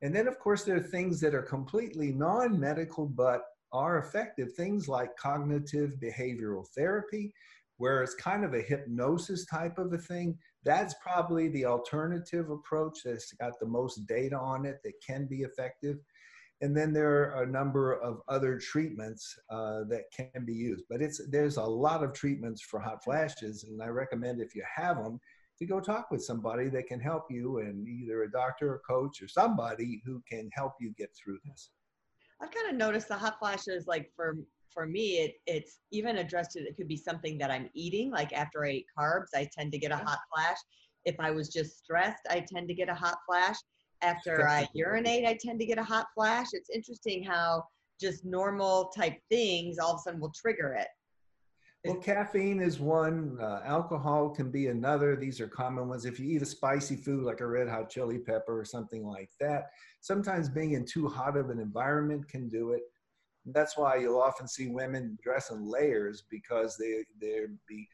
And 0.00 0.14
then, 0.14 0.28
of 0.28 0.38
course, 0.38 0.62
there 0.62 0.76
are 0.76 0.80
things 0.80 1.20
that 1.20 1.34
are 1.34 1.42
completely 1.42 2.12
non 2.12 2.58
medical 2.58 3.04
but 3.04 3.42
are 3.72 3.98
effective, 3.98 4.52
things 4.52 4.86
like 4.86 5.16
cognitive 5.16 5.94
behavioral 6.00 6.68
therapy, 6.68 7.32
where 7.78 8.00
it's 8.00 8.14
kind 8.14 8.44
of 8.44 8.54
a 8.54 8.62
hypnosis 8.62 9.44
type 9.46 9.76
of 9.78 9.92
a 9.92 9.98
thing. 9.98 10.38
That's 10.64 10.94
probably 11.02 11.48
the 11.48 11.64
alternative 11.64 12.50
approach 12.50 13.00
that's 13.04 13.32
got 13.32 13.58
the 13.58 13.66
most 13.66 14.06
data 14.06 14.38
on 14.38 14.64
it 14.66 14.78
that 14.84 14.94
can 15.04 15.26
be 15.26 15.42
effective. 15.42 15.96
And 16.60 16.76
then 16.76 16.92
there 16.92 17.32
are 17.32 17.44
a 17.44 17.46
number 17.46 17.94
of 17.94 18.20
other 18.28 18.58
treatments 18.58 19.38
uh, 19.48 19.84
that 19.88 20.04
can 20.12 20.44
be 20.44 20.54
used. 20.54 20.84
But 20.90 21.00
it's 21.00 21.20
there's 21.28 21.56
a 21.56 21.62
lot 21.62 22.02
of 22.02 22.12
treatments 22.12 22.62
for 22.62 22.80
hot 22.80 23.04
flashes, 23.04 23.64
and 23.64 23.80
I 23.80 23.86
recommend 23.86 24.40
if 24.40 24.54
you 24.54 24.64
have 24.74 24.96
them 24.96 25.20
to 25.58 25.66
go 25.66 25.80
talk 25.80 26.10
with 26.10 26.22
somebody 26.22 26.68
that 26.70 26.86
can 26.86 27.00
help 27.00 27.26
you, 27.30 27.58
and 27.58 27.86
either 27.86 28.22
a 28.22 28.30
doctor 28.30 28.72
or 28.74 28.82
coach 28.88 29.22
or 29.22 29.28
somebody 29.28 30.02
who 30.04 30.22
can 30.28 30.50
help 30.52 30.74
you 30.80 30.92
get 30.98 31.10
through 31.14 31.38
this. 31.44 31.70
I've 32.40 32.50
kind 32.50 32.70
of 32.70 32.76
noticed 32.76 33.08
the 33.08 33.14
hot 33.14 33.38
flashes, 33.38 33.86
like 33.86 34.10
for 34.16 34.36
for 34.72 34.86
me, 34.86 35.18
it 35.18 35.34
it's 35.46 35.78
even 35.92 36.18
addressed. 36.18 36.56
It 36.56 36.76
could 36.76 36.88
be 36.88 36.96
something 36.96 37.38
that 37.38 37.50
I'm 37.50 37.68
eating, 37.74 38.10
like 38.10 38.32
after 38.32 38.64
I 38.64 38.70
eat 38.70 38.86
carbs, 38.98 39.28
I 39.34 39.48
tend 39.56 39.72
to 39.72 39.78
get 39.78 39.92
a 39.92 39.96
hot 39.96 40.18
flash. 40.34 40.58
If 41.04 41.16
I 41.20 41.30
was 41.30 41.48
just 41.48 41.78
stressed, 41.78 42.22
I 42.28 42.40
tend 42.40 42.68
to 42.68 42.74
get 42.74 42.88
a 42.88 42.94
hot 42.94 43.18
flash 43.28 43.56
after 44.02 44.48
I 44.48 44.68
urinate, 44.72 45.26
I 45.26 45.38
tend 45.40 45.58
to 45.60 45.66
get 45.66 45.78
a 45.78 45.82
hot 45.82 46.06
flash. 46.14 46.48
It's 46.52 46.70
interesting 46.70 47.22
how 47.22 47.64
just 48.00 48.24
normal 48.24 48.90
type 48.96 49.18
things 49.30 49.78
all 49.78 49.94
of 49.94 50.00
a 50.00 50.02
sudden 50.02 50.20
will 50.20 50.32
trigger 50.32 50.74
it. 50.74 50.88
Well, 51.84 51.96
caffeine 51.96 52.60
is 52.60 52.80
one. 52.80 53.38
Uh, 53.40 53.60
alcohol 53.64 54.30
can 54.30 54.50
be 54.50 54.66
another. 54.66 55.14
These 55.14 55.40
are 55.40 55.46
common 55.46 55.88
ones. 55.88 56.04
If 56.04 56.18
you 56.18 56.28
eat 56.28 56.42
a 56.42 56.46
spicy 56.46 56.96
food 56.96 57.22
like 57.24 57.40
a 57.40 57.46
red 57.46 57.68
hot 57.68 57.88
chili 57.88 58.18
pepper 58.18 58.58
or 58.58 58.64
something 58.64 59.06
like 59.06 59.30
that, 59.40 59.66
sometimes 60.00 60.48
being 60.48 60.72
in 60.72 60.84
too 60.84 61.06
hot 61.06 61.36
of 61.36 61.50
an 61.50 61.60
environment 61.60 62.28
can 62.28 62.48
do 62.48 62.72
it. 62.72 62.82
That's 63.46 63.78
why 63.78 63.96
you'll 63.96 64.20
often 64.20 64.48
see 64.48 64.66
women 64.66 65.16
dress 65.22 65.50
in 65.50 65.70
layers 65.70 66.24
because 66.28 66.76
they 66.76 67.04
they 67.20 67.46
be 67.68 67.88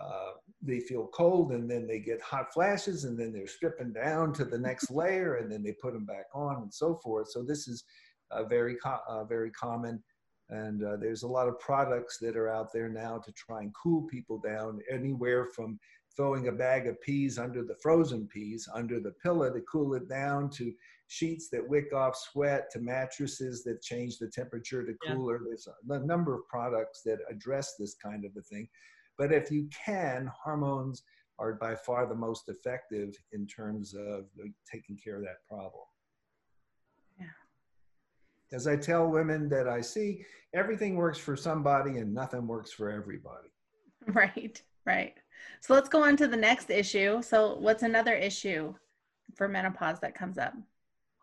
uh, 0.00 0.32
they 0.62 0.80
feel 0.80 1.06
cold 1.08 1.52
and 1.52 1.70
then 1.70 1.86
they 1.86 1.98
get 1.98 2.20
hot 2.20 2.52
flashes 2.52 3.04
and 3.04 3.18
then 3.18 3.32
they're 3.32 3.46
stripping 3.46 3.92
down 3.92 4.32
to 4.34 4.44
the 4.44 4.58
next 4.58 4.90
layer 4.90 5.36
and 5.36 5.50
then 5.50 5.62
they 5.62 5.72
put 5.72 5.92
them 5.92 6.04
back 6.04 6.26
on 6.34 6.62
and 6.62 6.72
so 6.72 6.94
forth. 6.96 7.30
So 7.30 7.42
this 7.42 7.68
is 7.68 7.84
uh, 8.30 8.44
very, 8.44 8.76
co- 8.76 9.00
uh, 9.08 9.24
very 9.24 9.50
common. 9.52 10.02
And 10.48 10.84
uh, 10.84 10.96
there's 10.96 11.24
a 11.24 11.28
lot 11.28 11.48
of 11.48 11.58
products 11.58 12.18
that 12.18 12.36
are 12.36 12.48
out 12.48 12.72
there 12.72 12.88
now 12.88 13.18
to 13.18 13.32
try 13.32 13.62
and 13.62 13.72
cool 13.74 14.02
people 14.02 14.38
down 14.38 14.80
anywhere 14.90 15.46
from 15.46 15.78
throwing 16.16 16.48
a 16.48 16.52
bag 16.52 16.86
of 16.86 17.00
peas 17.02 17.38
under 17.38 17.62
the 17.62 17.74
frozen 17.82 18.26
peas 18.26 18.68
under 18.72 19.00
the 19.00 19.10
pillow 19.22 19.52
to 19.52 19.60
cool 19.70 19.94
it 19.94 20.08
down 20.08 20.48
to 20.48 20.72
sheets 21.08 21.48
that 21.50 21.68
wick 21.68 21.92
off 21.92 22.16
sweat 22.16 22.70
to 22.72 22.80
mattresses 22.80 23.62
that 23.64 23.82
change 23.82 24.18
the 24.18 24.28
temperature 24.28 24.84
to 24.84 24.94
cooler. 25.06 25.40
Yeah. 25.42 25.56
There's 25.86 26.02
a 26.02 26.06
number 26.06 26.34
of 26.34 26.48
products 26.48 27.02
that 27.02 27.18
address 27.30 27.74
this 27.78 27.94
kind 27.94 28.24
of 28.24 28.32
a 28.36 28.42
thing. 28.42 28.68
But 29.18 29.32
if 29.32 29.50
you 29.50 29.68
can, 29.84 30.30
hormones 30.42 31.02
are 31.38 31.54
by 31.54 31.74
far 31.74 32.06
the 32.06 32.14
most 32.14 32.48
effective 32.48 33.14
in 33.32 33.46
terms 33.46 33.94
of 33.94 34.26
taking 34.70 34.96
care 34.96 35.16
of 35.16 35.22
that 35.22 35.46
problem. 35.48 35.84
Yeah. 37.18 37.26
As 38.52 38.66
I 38.66 38.76
tell 38.76 39.08
women 39.08 39.48
that 39.50 39.68
I 39.68 39.80
see, 39.80 40.24
everything 40.54 40.96
works 40.96 41.18
for 41.18 41.36
somebody 41.36 41.98
and 41.98 42.14
nothing 42.14 42.46
works 42.46 42.72
for 42.72 42.90
everybody. 42.90 43.48
Right, 44.08 44.62
right. 44.84 45.14
So 45.60 45.74
let's 45.74 45.88
go 45.88 46.04
on 46.04 46.16
to 46.18 46.28
the 46.28 46.36
next 46.36 46.70
issue. 46.70 47.22
So, 47.22 47.56
what's 47.58 47.82
another 47.82 48.14
issue 48.14 48.72
for 49.34 49.48
menopause 49.48 49.98
that 49.98 50.14
comes 50.14 50.38
up? 50.38 50.54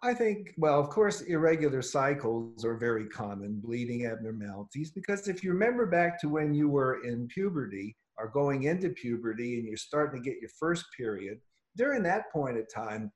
I 0.05 0.13
think, 0.13 0.53
well, 0.57 0.81
of 0.81 0.89
course, 0.89 1.21
irregular 1.21 1.81
cycles 1.81 2.65
are 2.65 2.75
very 2.75 3.07
common, 3.07 3.61
bleeding 3.61 4.05
abnormalities, 4.05 4.91
because 4.91 5.29
if 5.29 5.41
you 5.43 5.53
remember 5.53 5.85
back 5.85 6.19
to 6.19 6.27
when 6.27 6.53
you 6.53 6.67
were 6.67 7.05
in 7.05 7.25
puberty 7.27 7.95
or 8.17 8.27
going 8.27 8.63
into 8.63 8.89
puberty 8.89 9.57
and 9.57 9.65
you're 9.65 9.77
starting 9.77 10.21
to 10.21 10.29
get 10.29 10.41
your 10.41 10.49
first 10.59 10.85
period, 10.95 11.39
during 11.77 12.03
that 12.03 12.29
point 12.33 12.57
of 12.57 12.71
time, 12.71 13.09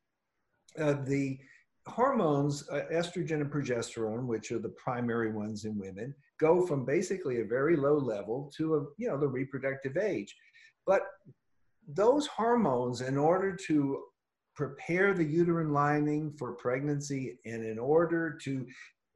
uh, 0.79 0.95
the 1.05 1.37
hormones, 1.87 2.67
uh, 2.69 2.83
estrogen 2.89 3.41
and 3.41 3.51
progesterone, 3.51 4.25
which 4.25 4.53
are 4.53 4.59
the 4.59 4.69
primary 4.69 5.31
ones 5.31 5.65
in 5.65 5.77
women, 5.77 6.15
go 6.39 6.65
from 6.65 6.85
basically 6.85 7.41
a 7.41 7.45
very 7.45 7.75
low 7.75 7.97
level 7.97 8.49
to 8.55 8.75
a, 8.75 8.85
you 8.97 9.09
know, 9.09 9.17
the 9.17 9.27
reproductive 9.27 9.97
age. 9.97 10.33
But 10.85 11.01
those 11.85 12.27
hormones, 12.27 13.01
in 13.01 13.17
order 13.17 13.57
to 13.67 14.03
prepare 14.57 15.13
the 15.13 15.23
uterine 15.23 15.71
lining 15.71 16.33
for 16.37 16.53
pregnancy 16.53 17.37
and 17.45 17.63
in 17.63 17.79
order 17.79 18.37
to 18.43 18.65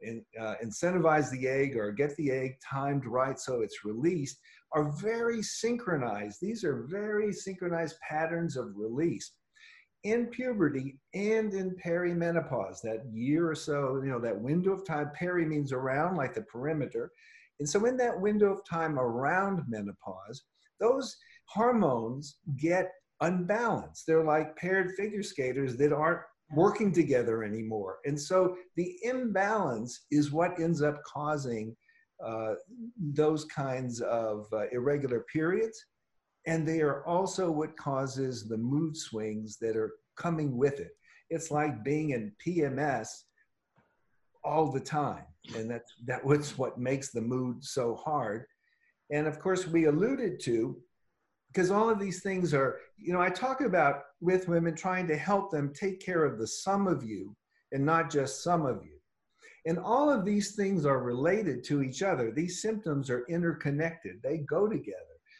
in, 0.01 0.23
uh, 0.39 0.55
incentivize 0.63 1.29
the 1.31 1.47
egg 1.47 1.75
or 1.75 1.91
get 1.91 2.15
the 2.15 2.31
egg 2.31 2.55
timed 2.67 3.05
right 3.05 3.37
so 3.37 3.61
it's 3.61 3.83
released 3.83 4.39
are 4.73 4.91
very 5.01 5.41
synchronized. 5.41 6.39
These 6.41 6.63
are 6.63 6.85
very 6.89 7.33
synchronized 7.33 7.95
patterns 8.07 8.55
of 8.55 8.67
release 8.75 9.33
in 10.03 10.27
puberty 10.27 10.97
and 11.13 11.53
in 11.53 11.75
perimenopause, 11.85 12.81
that 12.81 13.03
year 13.11 13.49
or 13.49 13.55
so, 13.55 14.01
you 14.03 14.09
know, 14.09 14.19
that 14.19 14.39
window 14.39 14.71
of 14.71 14.85
time, 14.85 15.11
peri 15.13 15.45
means 15.45 15.71
around 15.71 16.15
like 16.15 16.33
the 16.33 16.41
perimeter. 16.43 17.11
And 17.59 17.69
so 17.69 17.85
in 17.85 17.97
that 17.97 18.19
window 18.19 18.51
of 18.51 18.65
time 18.65 18.97
around 18.97 19.61
menopause, 19.67 20.43
those 20.79 21.15
hormones 21.45 22.37
get 22.57 22.89
unbalanced. 23.21 24.05
They're 24.05 24.23
like 24.23 24.55
paired 24.55 24.91
figure 24.95 25.23
skaters 25.23 25.77
that 25.77 25.93
aren't 25.93 26.21
working 26.53 26.91
together 26.91 27.43
anymore. 27.43 27.99
And 28.05 28.19
so 28.19 28.57
the 28.75 28.97
imbalance 29.03 30.05
is 30.11 30.31
what 30.31 30.59
ends 30.59 30.81
up 30.81 31.01
causing 31.03 31.75
uh, 32.23 32.55
those 32.97 33.45
kinds 33.45 34.01
of 34.01 34.47
uh, 34.51 34.67
irregular 34.71 35.25
periods. 35.31 35.85
And 36.45 36.67
they 36.67 36.81
are 36.81 37.05
also 37.05 37.49
what 37.49 37.77
causes 37.77 38.47
the 38.47 38.57
mood 38.57 38.97
swings 38.97 39.57
that 39.61 39.77
are 39.77 39.93
coming 40.17 40.57
with 40.57 40.79
it. 40.79 40.91
It's 41.29 41.51
like 41.51 41.83
being 41.83 42.09
in 42.11 42.33
PMS 42.45 43.07
all 44.43 44.71
the 44.71 44.79
time. 44.79 45.25
And 45.55 45.69
that's, 45.69 45.93
that 46.05 46.23
was 46.23 46.57
what 46.57 46.77
makes 46.77 47.11
the 47.11 47.21
mood 47.21 47.63
so 47.63 47.95
hard. 47.95 48.45
And 49.11 49.27
of 49.27 49.39
course, 49.39 49.67
we 49.67 49.85
alluded 49.85 50.39
to 50.41 50.77
because 51.51 51.71
all 51.71 51.89
of 51.89 51.99
these 51.99 52.21
things 52.21 52.53
are, 52.53 52.79
you 52.97 53.11
know, 53.11 53.21
I 53.21 53.29
talk 53.29 53.61
about 53.61 54.03
with 54.21 54.47
women 54.47 54.75
trying 54.75 55.07
to 55.07 55.17
help 55.17 55.51
them 55.51 55.73
take 55.73 55.99
care 55.99 56.23
of 56.23 56.37
the 56.37 56.47
sum 56.47 56.87
of 56.87 57.03
you 57.03 57.35
and 57.71 57.85
not 57.85 58.09
just 58.09 58.43
some 58.43 58.65
of 58.65 58.83
you. 58.85 58.97
And 59.65 59.77
all 59.77 60.09
of 60.09 60.25
these 60.25 60.55
things 60.55 60.85
are 60.85 60.99
related 60.99 61.63
to 61.65 61.83
each 61.83 62.01
other. 62.03 62.31
These 62.31 62.61
symptoms 62.61 63.09
are 63.09 63.25
interconnected, 63.27 64.21
they 64.23 64.37
go 64.37 64.67
together. 64.67 64.97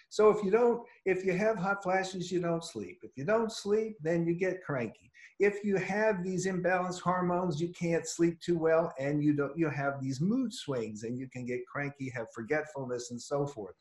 So 0.10 0.30
if 0.30 0.44
you 0.44 0.51
don't, 0.51 0.84
if 1.06 1.24
you 1.24 1.32
have 1.32 1.58
hot 1.58 1.82
flashes, 1.82 2.30
you 2.30 2.41
don't 2.41 2.65
sleep. 2.65 3.00
If 3.01 3.12
you 3.15 3.24
don't 3.24 3.50
sleep, 3.50 3.96
then 4.01 4.25
you 4.25 4.34
get 4.34 4.62
cranky. 4.62 5.10
If 5.39 5.63
you 5.63 5.77
have 5.77 6.22
these 6.22 6.46
imbalanced 6.48 7.00
hormones, 7.00 7.62
you 7.62 7.70
can't 7.70 8.06
sleep 8.06 8.38
too 8.41 8.58
well 8.58 8.94
and 9.00 9.24
you 9.24 9.34
don't 9.34 9.58
you 9.58 9.70
have 9.70 10.01
these 10.01 10.20
mood 10.20 10.53
swings 10.53 11.03
and 11.03 11.18
you 11.18 11.30
can 11.30 11.46
get 11.46 11.65
cranky, 11.65 12.10
have 12.10 12.27
forgetfulness 12.36 13.12
and 13.12 13.22
so 13.22 13.48
forth. 13.48 13.75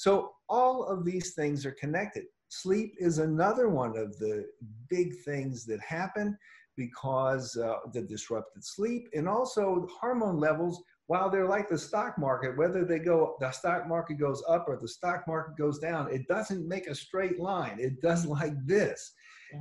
So 0.00 0.32
all 0.48 0.86
of 0.86 1.04
these 1.04 1.34
things 1.34 1.66
are 1.66 1.72
connected. 1.72 2.24
Sleep 2.48 2.94
is 2.98 3.18
another 3.18 3.68
one 3.68 3.98
of 3.98 4.18
the 4.18 4.46
big 4.88 5.14
things 5.26 5.66
that 5.66 5.78
happen 5.82 6.38
because 6.74 7.54
uh, 7.58 7.74
the 7.92 8.00
disrupted 8.00 8.64
sleep 8.64 9.08
and 9.12 9.28
also 9.28 9.86
hormone 10.00 10.38
levels 10.38 10.82
while 11.08 11.28
they're 11.28 11.46
like 11.46 11.68
the 11.68 11.76
stock 11.76 12.16
market 12.16 12.56
whether 12.56 12.82
they 12.82 12.98
go 12.98 13.36
the 13.40 13.50
stock 13.50 13.86
market 13.86 14.18
goes 14.18 14.42
up 14.48 14.64
or 14.68 14.78
the 14.78 14.88
stock 14.88 15.24
market 15.28 15.58
goes 15.58 15.78
down 15.78 16.10
it 16.10 16.26
doesn't 16.28 16.66
make 16.66 16.86
a 16.86 16.94
straight 16.94 17.38
line. 17.38 17.76
It 17.78 18.00
does 18.00 18.24
like 18.38 18.54
this. 18.64 19.12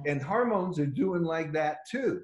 And 0.06 0.22
hormones 0.22 0.80
are 0.80 0.86
doing 0.86 1.24
like 1.24 1.52
that 1.52 1.80
too. 1.92 2.22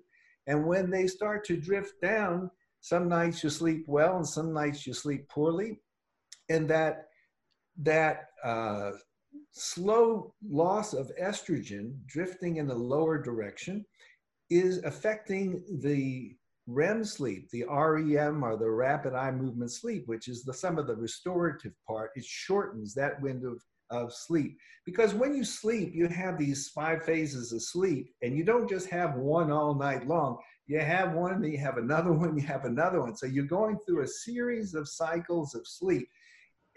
And 0.47 0.65
when 0.65 0.89
they 0.89 1.07
start 1.07 1.43
to 1.47 1.57
drift 1.57 1.99
down 2.01 2.49
some 2.79 3.09
nights 3.09 3.43
you 3.43 3.49
sleep 3.49 3.83
well 3.89 4.15
and 4.15 4.25
some 4.25 4.53
nights 4.53 4.87
you 4.87 4.93
sleep 4.93 5.27
poorly. 5.27 5.81
And 6.47 6.69
that 6.69 7.07
that 7.77 8.27
uh, 8.43 8.91
slow 9.51 10.33
loss 10.47 10.93
of 10.93 11.11
estrogen 11.21 11.93
drifting 12.05 12.57
in 12.57 12.67
the 12.67 12.75
lower 12.75 13.21
direction 13.21 13.85
is 14.49 14.83
affecting 14.83 15.63
the 15.81 16.35
REM 16.67 17.03
sleep, 17.03 17.49
the 17.51 17.63
REM 17.69 18.43
or 18.43 18.57
the 18.57 18.69
rapid 18.69 19.13
eye 19.13 19.31
movement 19.31 19.71
sleep, 19.71 20.03
which 20.07 20.27
is 20.27 20.43
the 20.43 20.53
some 20.53 20.77
of 20.77 20.87
the 20.87 20.95
restorative 20.95 21.73
part. 21.87 22.11
It 22.15 22.25
shortens 22.25 22.93
that 22.95 23.21
window 23.21 23.51
of, 23.51 23.61
of 23.91 24.13
sleep 24.13 24.57
because 24.85 25.13
when 25.13 25.35
you 25.35 25.43
sleep, 25.43 25.91
you 25.93 26.07
have 26.07 26.37
these 26.37 26.69
five 26.69 27.03
phases 27.03 27.53
of 27.53 27.61
sleep, 27.61 28.13
and 28.21 28.35
you 28.35 28.43
don't 28.43 28.69
just 28.69 28.89
have 28.89 29.15
one 29.15 29.51
all 29.51 29.75
night 29.75 30.07
long. 30.07 30.37
You 30.67 30.79
have 30.79 31.13
one, 31.13 31.41
then 31.41 31.51
you 31.51 31.59
have 31.59 31.77
another 31.77 32.11
one, 32.13 32.37
you 32.37 32.45
have 32.45 32.65
another 32.65 33.01
one. 33.01 33.15
So 33.15 33.25
you're 33.25 33.45
going 33.45 33.77
through 33.85 34.03
a 34.03 34.07
series 34.07 34.73
of 34.73 34.87
cycles 34.87 35.53
of 35.53 35.67
sleep. 35.67 36.07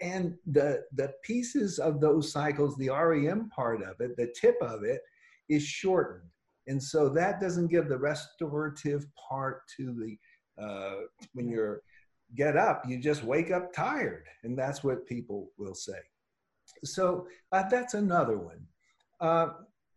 And 0.01 0.35
the, 0.45 0.83
the 0.93 1.13
pieces 1.23 1.79
of 1.79 1.99
those 1.99 2.31
cycles, 2.31 2.77
the 2.77 2.89
REM 2.89 3.49
part 3.49 3.81
of 3.83 3.99
it, 3.99 4.15
the 4.15 4.33
tip 4.39 4.55
of 4.61 4.83
it, 4.83 5.01
is 5.49 5.63
shortened. 5.63 6.29
And 6.67 6.81
so 6.81 7.09
that 7.09 7.41
doesn't 7.41 7.67
give 7.67 7.89
the 7.89 7.97
restorative 7.97 9.05
part 9.29 9.63
to 9.77 9.93
the, 9.93 10.63
uh, 10.63 11.01
when 11.33 11.49
you're 11.49 11.81
get 12.35 12.57
up, 12.57 12.83
you 12.87 12.99
just 12.99 13.23
wake 13.23 13.51
up 13.51 13.73
tired. 13.73 14.25
And 14.43 14.57
that's 14.57 14.83
what 14.83 15.07
people 15.07 15.51
will 15.57 15.75
say. 15.75 15.99
So 16.83 17.27
uh, 17.51 17.63
that's 17.69 17.93
another 17.93 18.37
one. 18.37 18.59
Uh, 19.19 19.47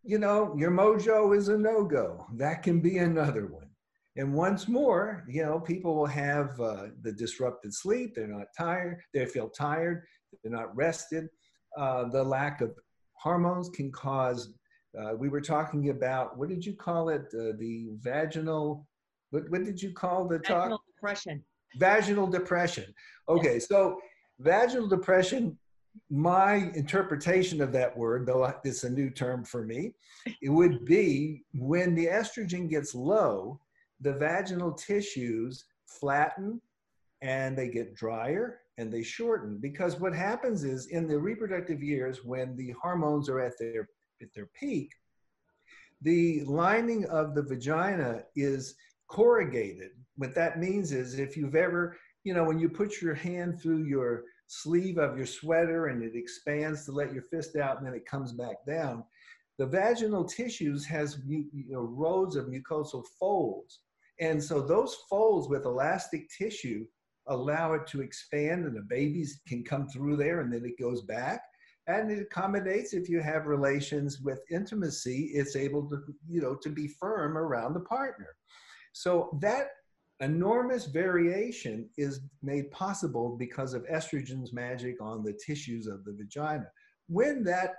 you 0.03 0.19
know, 0.19 0.55
your 0.59 0.71
mojo 0.71 1.37
is 1.37 1.49
a 1.49 1.57
no 1.57 1.85
go. 1.85 2.27
That 2.35 2.63
can 2.63 2.81
be 2.81 2.99
another 2.99 3.47
one. 3.47 3.69
And 4.17 4.35
once 4.35 4.69
more, 4.69 5.25
you 5.27 5.43
know, 5.43 5.59
people 5.59 5.97
will 5.97 6.07
have 6.07 6.61
uh, 6.61 6.89
the 7.01 7.13
disrupted 7.13 7.73
sleep. 7.73 8.15
They're 8.15 8.27
not 8.27 8.49
tired. 8.57 9.01
They 9.15 9.25
feel 9.25 9.49
tired. 9.49 10.05
They're 10.43 10.53
not 10.53 10.75
rested. 10.77 11.29
Uh, 11.77 12.09
the 12.09 12.23
lack 12.23 12.61
of 12.61 12.75
hormones 13.15 13.71
can 13.71 13.91
cause. 13.91 14.53
Uh, 14.99 15.15
we 15.17 15.31
were 15.31 15.41
talking 15.41 15.89
about 15.89 16.37
what 16.37 16.51
did 16.51 16.65
you 16.65 16.75
call 16.75 17.09
it? 17.09 17.23
Uh, 17.33 17.57
the 17.59 17.89
vaginal. 18.01 18.87
What, 19.31 19.49
what 19.49 19.65
did 19.65 19.81
you 19.81 19.93
call 19.93 20.29
the 20.29 20.39
talk? 20.39 20.65
Vaginal 20.65 20.83
depression. 20.95 21.45
Vaginal 21.77 22.27
depression. 22.27 22.95
Okay, 23.31 23.59
so 23.59 23.99
vaginal 24.41 24.89
depression. 24.89 25.59
My 26.11 26.71
interpretation 26.75 27.63
of 27.63 27.73
that 27.73 27.97
word, 27.97 28.27
though 28.27 28.53
it's 28.65 28.85
a 28.85 28.91
new 28.91 29.09
term 29.09 29.45
for 29.45 29.65
me, 29.65 29.93
it 30.43 30.51
would 30.51 30.85
be 30.85 31.45
when 31.55 31.95
the 31.95 32.07
estrogen 32.07 32.69
gets 32.69 32.95
low 32.95 33.59
the 34.03 34.13
vaginal 34.13 34.73
tissues 34.73 35.65
flatten 35.87 36.61
and 37.23 37.57
they 37.57 37.69
get 37.69 37.95
drier 37.95 38.59
and 38.79 38.93
they 38.93 39.03
shorten. 39.03 39.59
Because 39.61 39.99
what 39.99 40.15
happens 40.15 40.65
is 40.65 40.89
in 40.89 41.09
the 41.09 41.19
reproductive 41.19 41.83
years 41.83 42.25
when 42.25 42.57
the 42.57 42.75
hormones 42.83 43.29
are 43.29 43.41
at 43.41 43.59
their 43.59 43.89
at 44.21 44.33
their 44.35 44.51
peak 44.59 44.93
the 46.03 46.43
lining 46.45 47.05
of 47.07 47.35
the 47.35 47.43
vagina 47.43 48.23
is 48.35 48.75
corrugated. 49.09 49.91
What 50.17 50.35
that 50.35 50.59
means 50.59 50.93
is 50.93 51.19
if 51.19 51.37
you've 51.37 51.55
ever 51.55 51.97
you 52.25 52.35
know 52.35 52.45
when 52.45 52.59
you 52.59 52.69
put 52.69 53.01
your 53.01 53.15
hand 53.15 53.61
through 53.61 53.85
your 53.85 54.25
sleeve 54.47 54.99
of 54.99 55.17
your 55.17 55.27
sweater 55.27 55.87
and 55.87 56.03
it 56.03 56.15
expands 56.15 56.85
to 56.85 56.93
let 56.93 57.13
your 57.13 57.23
fist 57.23 57.57
out 57.57 57.79
and 57.79 57.87
then 57.87 57.95
it 57.95 58.07
comes 58.07 58.33
back 58.33 58.57
down 58.67 59.03
the 59.59 59.67
vaginal 59.67 60.25
tissues 60.25 60.85
has 60.85 61.21
you 61.27 61.47
know, 61.69 61.83
rows 61.83 62.37
of 62.37 62.47
mucosal 62.47 63.05
folds 63.19 63.81
and 64.23 64.43
so 64.43 64.61
those 64.61 64.95
folds 65.11 65.49
with 65.49 65.65
elastic 65.65 66.31
tissue 66.31 66.87
allow 67.27 67.73
it 67.73 67.89
to 67.89 68.01
expand 68.01 68.65
and 68.65 68.77
the 68.77 68.87
babies 68.89 69.41
can 69.49 69.65
come 69.65 69.89
through 69.89 70.17
there 70.17 70.41
and 70.41 70.53
then 70.53 70.65
it 70.65 70.81
goes 70.81 71.03
back. 71.03 71.43
And 71.89 72.09
it 72.09 72.21
accommodates 72.21 72.95
if 72.95 73.09
you 73.09 73.21
have 73.21 73.47
relations 73.47 74.21
with 74.21 74.41
intimacy, 74.49 75.33
it's 75.35 75.57
able 75.57 75.89
to, 75.89 75.99
you 76.29 76.41
know, 76.41 76.55
to 76.55 76.69
be 76.69 76.87
firm 76.87 77.37
around 77.37 77.75
the 77.75 77.81
partner. 77.81 78.29
So 78.93 79.37
that 79.43 79.71
enormous 80.21 80.87
variation 80.87 81.91
is 81.99 82.21
made 82.45 82.71
possible 82.71 83.37
because 83.37 83.75
of 83.75 83.85
estrogen's 83.89 84.53
magic 84.53 85.03
on 85.03 85.25
the 85.25 85.37
tissues 85.45 85.89
of 85.89 86.05
the 86.05 86.13
vagina. 86.13 86.69
When 87.09 87.43
that 87.45 87.75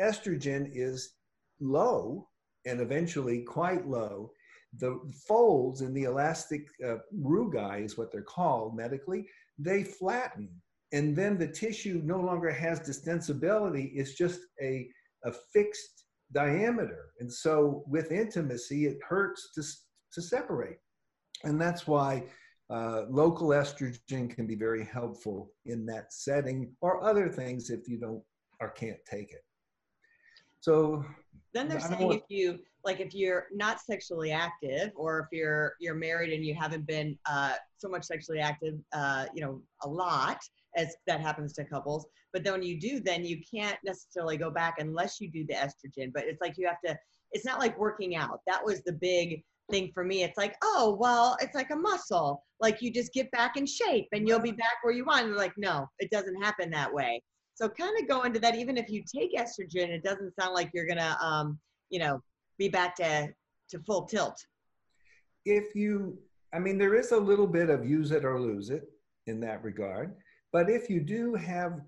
estrogen 0.00 0.70
is 0.72 1.14
low 1.58 2.28
and 2.66 2.80
eventually 2.80 3.42
quite 3.42 3.88
low, 3.88 4.30
the 4.76 5.00
folds 5.26 5.80
in 5.80 5.94
the 5.94 6.04
elastic 6.04 6.68
uh, 6.86 6.96
rugae 7.16 7.84
is 7.84 7.96
what 7.96 8.12
they're 8.12 8.22
called 8.22 8.76
medically, 8.76 9.26
they 9.58 9.82
flatten. 9.82 10.48
And 10.92 11.14
then 11.14 11.38
the 11.38 11.48
tissue 11.48 12.00
no 12.04 12.20
longer 12.20 12.50
has 12.50 12.80
distensibility, 12.80 13.92
it's 13.94 14.14
just 14.14 14.40
a, 14.62 14.88
a 15.24 15.32
fixed 15.52 16.04
diameter. 16.32 17.10
And 17.20 17.32
so 17.32 17.84
with 17.86 18.12
intimacy, 18.12 18.86
it 18.86 18.98
hurts 19.06 19.50
to, 19.54 19.62
to 20.14 20.22
separate. 20.22 20.78
And 21.44 21.60
that's 21.60 21.86
why 21.86 22.24
uh, 22.70 23.04
local 23.08 23.48
estrogen 23.48 24.34
can 24.34 24.46
be 24.46 24.54
very 24.54 24.84
helpful 24.84 25.50
in 25.64 25.86
that 25.86 26.12
setting 26.12 26.70
or 26.80 27.02
other 27.02 27.28
things 27.28 27.70
if 27.70 27.88
you 27.88 27.98
don't 27.98 28.22
or 28.60 28.70
can't 28.70 28.98
take 29.10 29.30
it. 29.32 29.44
So 30.60 31.04
then 31.54 31.68
they're 31.68 31.80
saying 31.80 32.12
if 32.12 32.22
you 32.28 32.58
like 32.88 33.00
if 33.00 33.14
you're 33.14 33.46
not 33.52 33.80
sexually 33.80 34.32
active 34.32 34.90
or 34.96 35.20
if 35.20 35.26
you're 35.30 35.74
you're 35.78 35.94
married 35.94 36.32
and 36.32 36.44
you 36.44 36.54
haven't 36.54 36.86
been 36.86 37.16
uh, 37.26 37.52
so 37.76 37.88
much 37.88 38.04
sexually 38.04 38.40
active 38.40 38.74
uh, 38.92 39.26
you 39.34 39.42
know 39.42 39.60
a 39.84 39.88
lot 39.88 40.38
as 40.76 40.96
that 41.06 41.20
happens 41.20 41.52
to 41.52 41.64
couples 41.64 42.06
but 42.32 42.42
then 42.42 42.54
when 42.54 42.62
you 42.62 42.78
do 42.78 43.00
then 43.00 43.24
you 43.24 43.38
can't 43.54 43.78
necessarily 43.84 44.36
go 44.36 44.50
back 44.50 44.74
unless 44.78 45.20
you 45.20 45.30
do 45.30 45.44
the 45.46 45.54
estrogen 45.54 46.12
but 46.12 46.24
it's 46.24 46.40
like 46.40 46.54
you 46.56 46.66
have 46.66 46.80
to 46.84 46.96
it's 47.32 47.44
not 47.44 47.58
like 47.58 47.78
working 47.78 48.16
out. 48.16 48.40
That 48.46 48.64
was 48.64 48.82
the 48.82 48.92
big 48.92 49.42
thing 49.70 49.90
for 49.92 50.04
me. 50.04 50.22
It's 50.22 50.38
like 50.38 50.56
oh 50.62 50.96
well 50.98 51.36
it's 51.40 51.54
like 51.54 51.70
a 51.70 51.76
muscle. 51.76 52.44
Like 52.60 52.80
you 52.80 52.92
just 52.92 53.12
get 53.12 53.30
back 53.30 53.56
in 53.56 53.66
shape 53.66 54.08
and 54.12 54.26
you'll 54.26 54.40
be 54.40 54.52
back 54.52 54.78
where 54.82 54.94
you 54.94 55.04
want. 55.04 55.26
And 55.26 55.36
like 55.36 55.52
no 55.56 55.86
it 55.98 56.10
doesn't 56.10 56.42
happen 56.42 56.70
that 56.70 56.92
way. 56.92 57.22
So 57.54 57.68
kind 57.68 57.98
of 58.00 58.08
go 58.08 58.22
into 58.22 58.38
that 58.40 58.54
even 58.54 58.76
if 58.76 58.88
you 58.88 59.02
take 59.02 59.34
estrogen 59.34 59.88
it 59.88 60.04
doesn't 60.04 60.34
sound 60.40 60.54
like 60.54 60.70
you're 60.72 60.86
gonna 60.86 61.16
um, 61.20 61.58
you 61.90 61.98
know 61.98 62.20
be 62.58 62.68
back 62.68 62.96
to 62.96 63.28
to 63.70 63.78
full 63.80 64.04
tilt. 64.04 64.44
If 65.44 65.74
you 65.74 66.18
i 66.52 66.58
mean 66.58 66.78
there 66.78 66.94
is 66.94 67.12
a 67.12 67.16
little 67.16 67.46
bit 67.46 67.70
of 67.70 67.88
use 67.88 68.10
it 68.10 68.24
or 68.24 68.40
lose 68.40 68.70
it 68.70 68.84
in 69.26 69.38
that 69.40 69.62
regard 69.62 70.14
but 70.52 70.70
if 70.70 70.88
you 70.88 71.00
do 71.00 71.34
have 71.34 71.80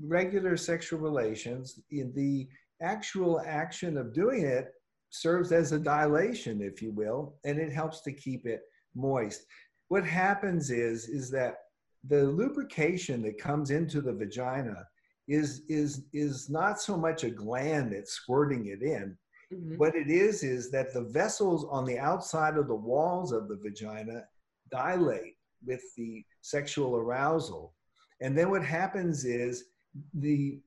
regular 0.00 0.56
sexual 0.56 1.00
relations 1.00 1.80
the 1.90 2.48
actual 2.82 3.40
action 3.44 3.96
of 3.96 4.12
doing 4.12 4.42
it 4.42 4.72
serves 5.10 5.52
as 5.52 5.72
a 5.72 5.78
dilation 5.78 6.60
if 6.60 6.82
you 6.82 6.90
will 6.92 7.36
and 7.44 7.58
it 7.58 7.72
helps 7.72 8.00
to 8.02 8.12
keep 8.12 8.46
it 8.46 8.62
moist. 8.94 9.46
What 9.88 10.04
happens 10.04 10.70
is 10.70 11.08
is 11.08 11.30
that 11.30 11.56
the 12.08 12.24
lubrication 12.24 13.22
that 13.22 13.38
comes 13.38 13.70
into 13.70 14.00
the 14.00 14.12
vagina 14.12 14.84
is 15.28 15.62
is 15.68 16.04
is 16.12 16.50
not 16.50 16.80
so 16.80 16.96
much 16.96 17.24
a 17.24 17.30
gland 17.30 17.92
that's 17.92 18.12
squirting 18.12 18.66
it 18.66 18.82
in 18.82 19.16
Mm-hmm. 19.54 19.76
What 19.76 19.94
it 19.94 20.10
is, 20.10 20.42
is 20.42 20.70
that 20.72 20.92
the 20.92 21.02
vessels 21.02 21.66
on 21.70 21.84
the 21.84 21.98
outside 21.98 22.56
of 22.56 22.68
the 22.68 22.74
walls 22.74 23.32
of 23.32 23.48
the 23.48 23.56
vagina 23.56 24.24
dilate 24.70 25.36
with 25.64 25.82
the 25.96 26.24
sexual 26.40 26.96
arousal. 26.96 27.74
And 28.20 28.36
then 28.36 28.50
what 28.50 28.64
happens 28.64 29.24
is 29.24 29.64
the 30.14 30.60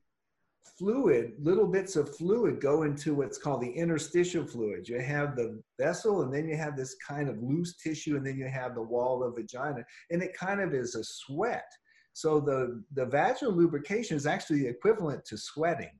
fluid, 0.78 1.32
little 1.40 1.66
bits 1.66 1.96
of 1.96 2.14
fluid 2.16 2.60
go 2.60 2.82
into 2.82 3.14
what's 3.14 3.38
called 3.38 3.62
the 3.62 3.70
interstitial 3.70 4.46
fluid. 4.46 4.88
You 4.88 5.00
have 5.00 5.34
the 5.34 5.60
vessel, 5.78 6.22
and 6.22 6.32
then 6.32 6.48
you 6.48 6.56
have 6.56 6.76
this 6.76 6.94
kind 7.06 7.28
of 7.28 7.42
loose 7.42 7.76
tissue, 7.76 8.16
and 8.16 8.26
then 8.26 8.36
you 8.36 8.48
have 8.48 8.74
the 8.74 8.82
wall 8.82 9.22
of 9.22 9.34
the 9.34 9.42
vagina, 9.42 9.84
and 10.10 10.22
it 10.22 10.36
kind 10.36 10.60
of 10.60 10.74
is 10.74 10.94
a 10.94 11.04
sweat. 11.04 11.70
So 12.12 12.40
the, 12.40 12.82
the 12.94 13.06
vaginal 13.06 13.54
lubrication 13.54 14.16
is 14.16 14.26
actually 14.26 14.66
equivalent 14.66 15.24
to 15.26 15.38
sweating. 15.38 15.92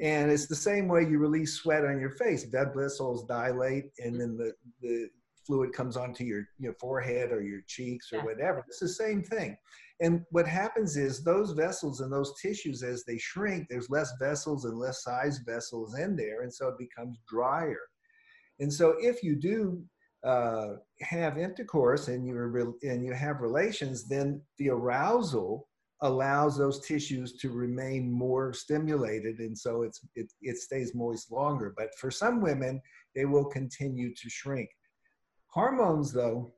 And 0.00 0.30
it's 0.30 0.46
the 0.46 0.56
same 0.56 0.88
way 0.88 1.02
you 1.02 1.18
release 1.18 1.54
sweat 1.54 1.84
on 1.84 2.00
your 2.00 2.10
face. 2.10 2.44
Blood 2.44 2.72
vessels 2.76 3.24
dilate, 3.26 3.84
and 3.98 4.20
then 4.20 4.36
the, 4.36 4.52
the 4.82 5.08
fluid 5.46 5.72
comes 5.72 5.96
onto 5.96 6.24
your, 6.24 6.48
your 6.58 6.74
forehead 6.74 7.30
or 7.30 7.42
your 7.42 7.60
cheeks 7.66 8.12
or 8.12 8.16
yeah. 8.16 8.24
whatever. 8.24 8.64
It's 8.66 8.80
the 8.80 8.88
same 8.88 9.22
thing. 9.22 9.56
And 10.00 10.22
what 10.30 10.48
happens 10.48 10.96
is 10.96 11.22
those 11.22 11.52
vessels 11.52 12.00
and 12.00 12.12
those 12.12 12.34
tissues, 12.40 12.82
as 12.82 13.04
they 13.04 13.18
shrink, 13.18 13.68
there's 13.68 13.90
less 13.90 14.12
vessels 14.20 14.64
and 14.64 14.78
less 14.78 15.04
size 15.04 15.38
vessels 15.46 15.96
in 15.96 16.16
there, 16.16 16.42
and 16.42 16.52
so 16.52 16.68
it 16.68 16.78
becomes 16.78 17.18
drier. 17.28 17.80
And 18.58 18.72
so 18.72 18.96
if 18.98 19.22
you 19.22 19.36
do 19.36 19.84
uh, 20.24 20.74
have 21.00 21.38
intercourse 21.38 22.08
and 22.08 22.26
you 22.26 22.76
and 22.82 23.04
you 23.04 23.12
have 23.12 23.40
relations, 23.40 24.08
then 24.08 24.40
the 24.58 24.70
arousal 24.70 25.68
allows 26.04 26.56
those 26.56 26.86
tissues 26.86 27.32
to 27.38 27.50
remain 27.50 28.10
more 28.10 28.52
stimulated 28.52 29.40
and 29.40 29.56
so 29.56 29.82
it's 29.82 30.00
it, 30.14 30.32
it 30.40 30.58
stays 30.58 30.94
moist 30.94 31.32
longer. 31.32 31.74
But 31.76 31.90
for 31.98 32.10
some 32.10 32.40
women 32.40 32.80
they 33.14 33.24
will 33.24 33.46
continue 33.46 34.14
to 34.14 34.30
shrink. 34.30 34.68
Hormones 35.48 36.12
though 36.12 36.52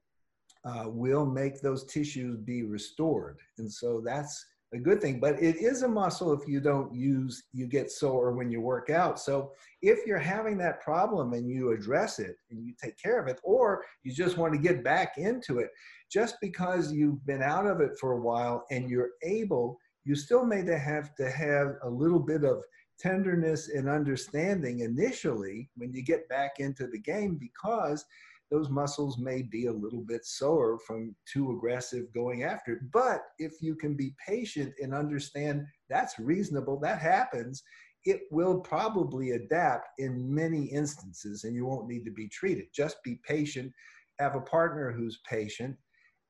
uh, 0.64 0.84
will 0.86 1.26
make 1.26 1.60
those 1.60 1.84
tissues 1.84 2.36
be 2.38 2.62
restored 2.62 3.38
and 3.58 3.72
so 3.72 4.02
that's 4.04 4.44
a 4.74 4.78
good 4.78 5.00
thing, 5.00 5.20
but 5.20 5.40
it 5.40 5.56
is 5.56 5.82
a 5.82 5.88
muscle 5.88 6.32
if 6.32 6.48
you 6.48 6.60
don't 6.60 6.92
use, 6.92 7.44
you 7.52 7.66
get 7.66 7.90
sore 7.90 8.32
when 8.32 8.50
you 8.50 8.60
work 8.60 8.90
out. 8.90 9.18
So 9.18 9.52
if 9.80 10.04
you're 10.06 10.18
having 10.18 10.58
that 10.58 10.80
problem 10.80 11.34
and 11.34 11.48
you 11.48 11.70
address 11.70 12.18
it 12.18 12.36
and 12.50 12.64
you 12.66 12.74
take 12.82 13.00
care 13.00 13.20
of 13.20 13.28
it, 13.28 13.40
or 13.44 13.84
you 14.02 14.12
just 14.12 14.36
want 14.36 14.52
to 14.54 14.58
get 14.58 14.82
back 14.82 15.18
into 15.18 15.60
it, 15.60 15.70
just 16.10 16.36
because 16.40 16.92
you've 16.92 17.24
been 17.26 17.42
out 17.42 17.66
of 17.66 17.80
it 17.80 17.92
for 18.00 18.12
a 18.12 18.20
while 18.20 18.64
and 18.70 18.90
you're 18.90 19.10
able, 19.22 19.78
you 20.04 20.14
still 20.14 20.44
may 20.44 20.64
have 20.64 21.14
to 21.16 21.30
have 21.30 21.74
a 21.82 21.90
little 21.90 22.20
bit 22.20 22.44
of 22.44 22.62
tenderness 22.98 23.68
and 23.68 23.88
understanding 23.88 24.80
initially 24.80 25.68
when 25.76 25.92
you 25.92 26.02
get 26.02 26.28
back 26.28 26.52
into 26.58 26.86
the 26.86 26.98
game 26.98 27.38
because 27.38 28.04
those 28.50 28.70
muscles 28.70 29.18
may 29.18 29.42
be 29.42 29.66
a 29.66 29.72
little 29.72 30.02
bit 30.06 30.24
sore 30.24 30.78
from 30.86 31.14
too 31.30 31.50
aggressive 31.52 32.04
going 32.14 32.44
after 32.44 32.74
it. 32.74 32.78
But 32.92 33.22
if 33.38 33.60
you 33.60 33.74
can 33.74 33.94
be 33.94 34.14
patient 34.24 34.72
and 34.80 34.94
understand 34.94 35.66
that's 35.90 36.18
reasonable, 36.18 36.78
that 36.80 37.00
happens, 37.00 37.62
it 38.04 38.20
will 38.30 38.60
probably 38.60 39.32
adapt 39.32 39.88
in 39.98 40.32
many 40.32 40.66
instances 40.66 41.42
and 41.42 41.56
you 41.56 41.66
won't 41.66 41.88
need 41.88 42.04
to 42.04 42.12
be 42.12 42.28
treated. 42.28 42.66
Just 42.72 43.02
be 43.04 43.20
patient, 43.26 43.72
have 44.20 44.36
a 44.36 44.40
partner 44.40 44.92
who's 44.92 45.20
patient, 45.28 45.76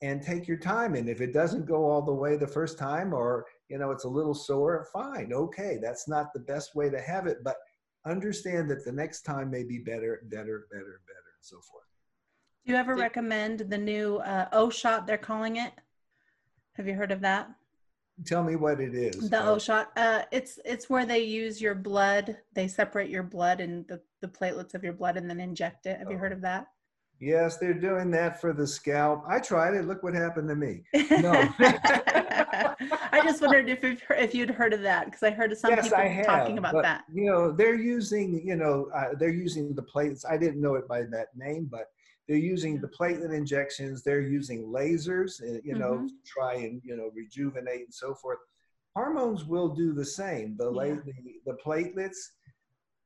and 0.03 0.23
take 0.23 0.47
your 0.47 0.59
time. 0.59 0.95
And 0.95 1.09
if 1.09 1.21
it 1.21 1.33
doesn't 1.33 1.67
go 1.67 1.89
all 1.91 2.03
the 2.03 2.13
way 2.13 2.37
the 2.37 2.47
first 2.47 2.79
time 2.79 3.13
or 3.13 3.47
you 3.69 3.79
know 3.79 3.91
it's 3.91 4.05
a 4.05 4.09
little 4.09 4.35
sore, 4.35 4.87
fine, 4.93 5.33
okay, 5.33 5.79
that's 5.81 6.09
not 6.09 6.33
the 6.33 6.41
best 6.41 6.75
way 6.75 6.91
to 6.91 7.01
have 7.01 7.27
it, 7.27 7.39
but 7.43 7.57
understand 8.05 8.71
that 8.71 8.85
the 8.85 8.93
next 8.93 9.23
time 9.23 9.51
may 9.51 9.65
be 9.65 9.79
better, 9.79 10.21
better, 10.25 10.67
better, 10.71 11.01
better, 11.07 11.33
and 11.35 11.43
so 11.43 11.57
forth. 11.57 11.85
Do 12.65 12.73
you 12.73 12.79
ever 12.79 12.95
recommend 12.95 13.61
the 13.61 13.79
new 13.79 14.17
uh, 14.19 14.49
O 14.53 14.71
shot? 14.71 15.07
They're 15.07 15.19
calling 15.19 15.57
it. 15.57 15.73
Have 16.75 16.87
you 16.87 16.95
heard 16.95 17.13
of 17.13 17.21
that? 17.23 17.49
Tell 18.25 18.43
me 18.43 18.57
what 18.57 18.81
it 18.81 18.95
is. 18.95 19.31
The 19.31 19.47
O 19.47 19.59
shot. 19.59 19.93
Uh, 19.97 20.23
it's 20.33 20.59
it's 20.65 20.89
where 20.89 21.07
they 21.07 21.23
use 21.23 21.61
your 21.61 21.75
blood. 21.75 22.39
They 22.55 22.67
separate 22.67 23.11
your 23.11 23.23
blood 23.23 23.61
and 23.61 23.87
the, 23.89 24.01
the 24.21 24.29
platelets 24.29 24.75
of 24.75 24.83
your 24.83 24.95
blood 24.95 25.17
and 25.17 25.29
then 25.29 25.41
inject 25.41 25.87
it. 25.87 25.99
Have 25.99 26.11
you 26.11 26.19
heard 26.19 26.33
of 26.33 26.41
that? 26.43 26.67
Yes, 27.19 27.57
they're 27.57 27.75
doing 27.75 28.11
that 28.11 28.41
for 28.41 28.53
the 28.53 28.67
scalp. 28.67 29.25
I 29.29 29.39
tried 29.39 29.75
it. 29.75 29.87
Look 29.87 30.03
what 30.03 30.15
happened 30.15 30.49
to 30.49 30.55
me. 30.55 30.83
No. 31.11 31.33
I 31.59 33.21
just 33.25 33.41
wondered 33.41 33.69
if 33.71 33.83
if 34.11 34.35
you'd 34.35 34.51
heard 34.51 34.75
of 34.75 34.83
that 34.83 35.07
because 35.07 35.23
I 35.23 35.31
heard 35.31 35.53
of 35.53 35.59
some 35.59 35.71
yes, 35.71 35.85
people 35.89 35.99
have, 35.99 36.27
talking 36.27 36.59
about 36.59 36.75
but, 36.75 36.83
that. 36.83 37.05
You 37.13 37.31
know, 37.31 37.53
they're 37.53 37.75
using 37.75 38.43
you 38.45 38.57
know 38.57 38.91
uh, 38.95 39.15
they're 39.19 39.33
using 39.33 39.75
the 39.75 39.83
plates. 39.83 40.25
I 40.25 40.37
didn't 40.37 40.61
know 40.61 40.75
it 40.75 40.87
by 40.87 41.03
that 41.05 41.29
name, 41.35 41.69
but 41.71 41.87
they're 42.29 42.37
using 42.37 42.81
the 42.81 42.89
platelet 42.89 43.33
injections. 43.33 44.03
They're 44.03 44.21
using 44.21 44.65
lasers, 44.67 45.41
uh, 45.43 45.61
you 45.65 45.75
know, 45.79 45.93
Mhm. 45.95 46.09
to 46.09 46.15
try 46.27 46.55
and 46.55 46.83
you 46.85 46.97
know 46.97 47.11
rejuvenate 47.15 47.81
and 47.81 47.95
so 47.95 48.15
forth. 48.15 48.39
Hormones 48.95 49.45
will 49.45 49.69
do 49.69 49.93
the 49.95 50.05
same. 50.05 50.57
The 50.59 50.71
la- 50.71 50.85
Yeah. 50.85 50.95
the, 51.05 51.41
the 51.47 51.57
platelets. 51.65 52.19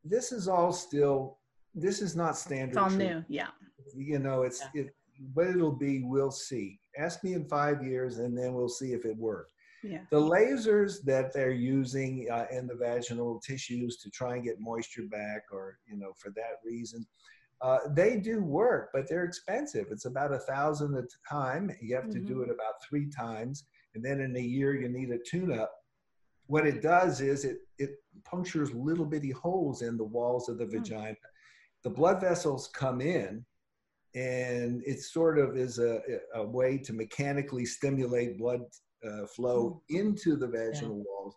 This 0.04 0.32
is 0.32 0.48
all 0.48 0.72
still. 0.72 1.38
This 1.74 2.02
is 2.02 2.16
not 2.16 2.36
standard. 2.36 2.70
It's 2.70 2.76
all 2.78 2.88
treatment. 2.88 3.28
new. 3.28 3.36
Yeah. 3.36 3.48
You 3.96 4.18
know, 4.18 4.42
it's 4.42 4.62
it. 4.74 4.94
What 5.34 5.48
it'll 5.48 5.72
be, 5.72 6.02
we'll 6.02 6.30
see. 6.30 6.80
Ask 6.96 7.22
me 7.22 7.34
in 7.34 7.44
five 7.44 7.84
years, 7.84 8.18
and 8.18 8.36
then 8.36 8.54
we'll 8.54 8.68
see 8.70 8.92
if 8.92 9.04
it 9.04 9.16
worked. 9.16 9.52
Yeah. 9.82 10.00
The 10.10 10.20
lasers 10.20 11.02
that 11.04 11.32
they're 11.32 11.52
using 11.52 12.26
uh, 12.30 12.46
in 12.50 12.66
the 12.66 12.74
vaginal 12.74 13.40
tissues 13.40 13.98
to 13.98 14.10
try 14.10 14.34
and 14.34 14.44
get 14.44 14.60
moisture 14.60 15.06
back, 15.10 15.42
or 15.52 15.78
you 15.86 15.96
know, 15.96 16.12
for 16.16 16.30
that 16.30 16.56
reason, 16.64 17.06
uh, 17.62 17.78
they 17.90 18.16
do 18.16 18.42
work, 18.42 18.90
but 18.92 19.08
they're 19.08 19.24
expensive. 19.24 19.86
It's 19.90 20.06
about 20.06 20.32
a 20.32 20.38
thousand 20.38 20.96
a 20.96 21.02
time. 21.28 21.70
You 21.80 21.94
have 21.96 22.10
to 22.10 22.20
do 22.20 22.42
it 22.42 22.50
about 22.50 22.74
three 22.88 23.10
times, 23.10 23.64
and 23.94 24.04
then 24.04 24.20
in 24.20 24.34
a 24.36 24.40
year 24.40 24.74
you 24.74 24.88
need 24.88 25.10
a 25.10 25.18
tune-up. 25.18 25.72
What 26.46 26.66
it 26.66 26.82
does 26.82 27.20
is 27.20 27.44
it 27.44 27.58
it 27.78 27.90
punctures 28.24 28.74
little 28.74 29.04
bitty 29.04 29.30
holes 29.30 29.82
in 29.82 29.96
the 29.96 30.04
walls 30.04 30.48
of 30.48 30.58
the 30.58 30.66
vagina. 30.66 31.16
The 31.84 31.90
blood 31.90 32.20
vessels 32.20 32.68
come 32.68 33.00
in, 33.00 33.44
and 34.14 34.82
it 34.84 35.00
sort 35.00 35.38
of 35.38 35.56
is 35.56 35.78
a, 35.78 36.00
a 36.34 36.44
way 36.44 36.76
to 36.78 36.92
mechanically 36.92 37.64
stimulate 37.64 38.38
blood 38.38 38.62
uh, 39.06 39.26
flow 39.26 39.82
into 39.88 40.36
the 40.36 40.46
vaginal 40.46 41.02
walls. 41.06 41.36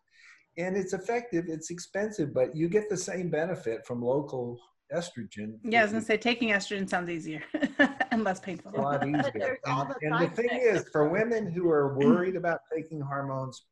And 0.58 0.76
it's 0.78 0.94
effective, 0.94 1.46
it's 1.48 1.70
expensive, 1.72 2.34
but 2.34 2.56
you 2.56 2.68
get 2.70 2.90
the 2.90 2.98
same 2.98 3.30
benefit 3.30 3.86
from 3.86 4.02
local 4.02 4.60
estrogen. 4.94 5.58
Yeah, 5.64 5.80
I 5.80 5.84
was 5.84 5.92
gonna 5.94 6.04
say 6.04 6.18
taking 6.18 6.50
estrogen 6.50 6.88
sounds 6.90 7.10
easier 7.10 7.42
and 8.12 8.24
less 8.24 8.40
painful. 8.40 8.72
a 8.76 8.82
lot 8.82 9.08
easier. 9.08 9.58
And, 9.66 9.90
the 9.90 9.96
and 10.04 10.22
the 10.22 10.36
thing 10.36 10.50
is, 10.52 10.86
for 10.92 11.10
women 11.10 11.52
who 11.52 11.70
are 11.70 11.98
worried 11.98 12.36
about 12.36 12.60
taking 12.76 13.02
hormones 13.02 13.66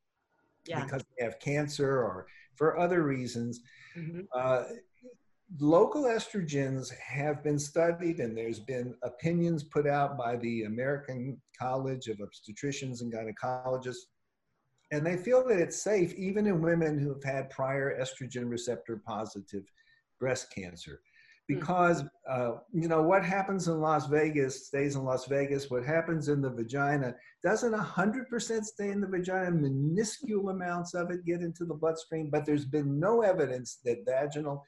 Yeah. 0.66 0.84
because 0.84 1.04
they 1.16 1.24
have 1.24 1.38
cancer 1.40 2.02
or 2.02 2.26
for 2.56 2.78
other 2.78 3.02
reasons, 3.02 3.60
Mhm. 3.96 4.26
uh, 4.34 4.64
local 5.60 6.04
estrogens 6.04 6.90
have 6.98 7.42
been 7.42 7.58
studied 7.58 8.20
and 8.20 8.36
there's 8.36 8.60
been 8.60 8.94
opinions 9.02 9.62
put 9.62 9.86
out 9.86 10.16
by 10.16 10.36
the 10.36 10.64
American 10.64 11.40
College 11.58 12.08
of 12.08 12.18
Obstetricians 12.18 13.00
and 13.02 13.12
Gynecologists. 13.12 14.06
And 14.92 15.04
they 15.04 15.16
feel 15.16 15.46
that 15.48 15.58
it's 15.58 15.82
safe 15.82 16.14
even 16.14 16.46
in 16.46 16.62
women 16.62 16.98
who 16.98 17.08
have 17.10 17.24
had 17.24 17.50
prior 17.50 17.98
estrogen 18.00 18.48
receptor 18.48 19.02
positive 19.06 19.64
breast 20.20 20.52
cancer. 20.54 21.00
Because, 21.48 22.04
uh, 22.30 22.52
you 22.72 22.88
know, 22.88 23.02
what 23.02 23.24
happens 23.24 23.68
in 23.68 23.80
Las 23.80 24.06
Vegas 24.06 24.66
stays 24.68 24.94
in 24.94 25.04
Las 25.04 25.26
Vegas. 25.26 25.70
What 25.70 25.84
happens 25.84 26.28
in 26.28 26.40
the 26.40 26.48
vagina 26.48 27.14
doesn't 27.42 27.74
100% 27.74 28.64
stay 28.64 28.90
in 28.90 29.00
the 29.00 29.08
vagina. 29.08 29.50
Minuscule 29.50 30.50
amounts 30.50 30.94
of 30.94 31.10
it 31.10 31.26
get 31.26 31.40
into 31.40 31.64
the 31.64 31.74
bloodstream, 31.74 32.30
but 32.30 32.46
there's 32.46 32.64
been 32.64 32.98
no 32.98 33.22
evidence 33.22 33.80
that 33.84 34.04
vaginal 34.06 34.64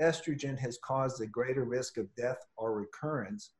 estrogen 0.00 0.58
has 0.58 0.78
caused 0.82 1.20
a 1.20 1.26
greater 1.26 1.64
risk 1.64 1.96
of 1.96 2.14
death 2.16 2.38
or 2.56 2.74
recurrence. 2.74 3.50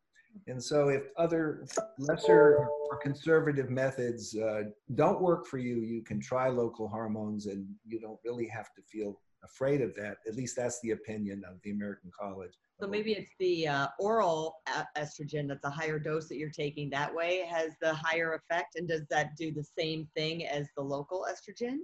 And 0.48 0.62
so, 0.62 0.88
if 0.88 1.04
other 1.16 1.66
lesser 1.98 2.68
or 2.90 2.98
conservative 2.98 3.70
methods 3.70 4.36
uh, 4.36 4.64
don't 4.94 5.22
work 5.22 5.46
for 5.46 5.56
you, 5.56 5.76
you 5.76 6.02
can 6.02 6.20
try 6.20 6.48
local 6.48 6.88
hormones 6.88 7.46
and 7.46 7.66
you 7.86 7.98
don't 8.00 8.18
really 8.24 8.46
have 8.48 8.74
to 8.74 8.82
feel 8.82 9.18
afraid 9.44 9.80
of 9.80 9.94
that. 9.94 10.18
At 10.26 10.34
least 10.34 10.56
that's 10.56 10.80
the 10.80 10.90
opinion 10.90 11.42
of 11.48 11.56
the 11.62 11.70
American 11.70 12.10
College. 12.18 12.52
So 12.80 12.86
maybe 12.86 13.12
it's 13.12 13.30
the 13.38 13.68
uh, 13.68 13.86
oral 13.98 14.56
uh, 14.66 14.84
estrogen 14.98 15.48
that's 15.48 15.64
a 15.64 15.70
higher 15.70 15.98
dose 15.98 16.28
that 16.28 16.36
you're 16.36 16.50
taking 16.50 16.90
that 16.90 17.14
way 17.14 17.46
has 17.48 17.70
the 17.80 17.94
higher 17.94 18.34
effect. 18.34 18.76
And 18.76 18.86
does 18.86 19.06
that 19.08 19.36
do 19.36 19.52
the 19.52 19.64
same 19.78 20.06
thing 20.14 20.46
as 20.46 20.68
the 20.76 20.82
local 20.82 21.26
estrogen? 21.30 21.78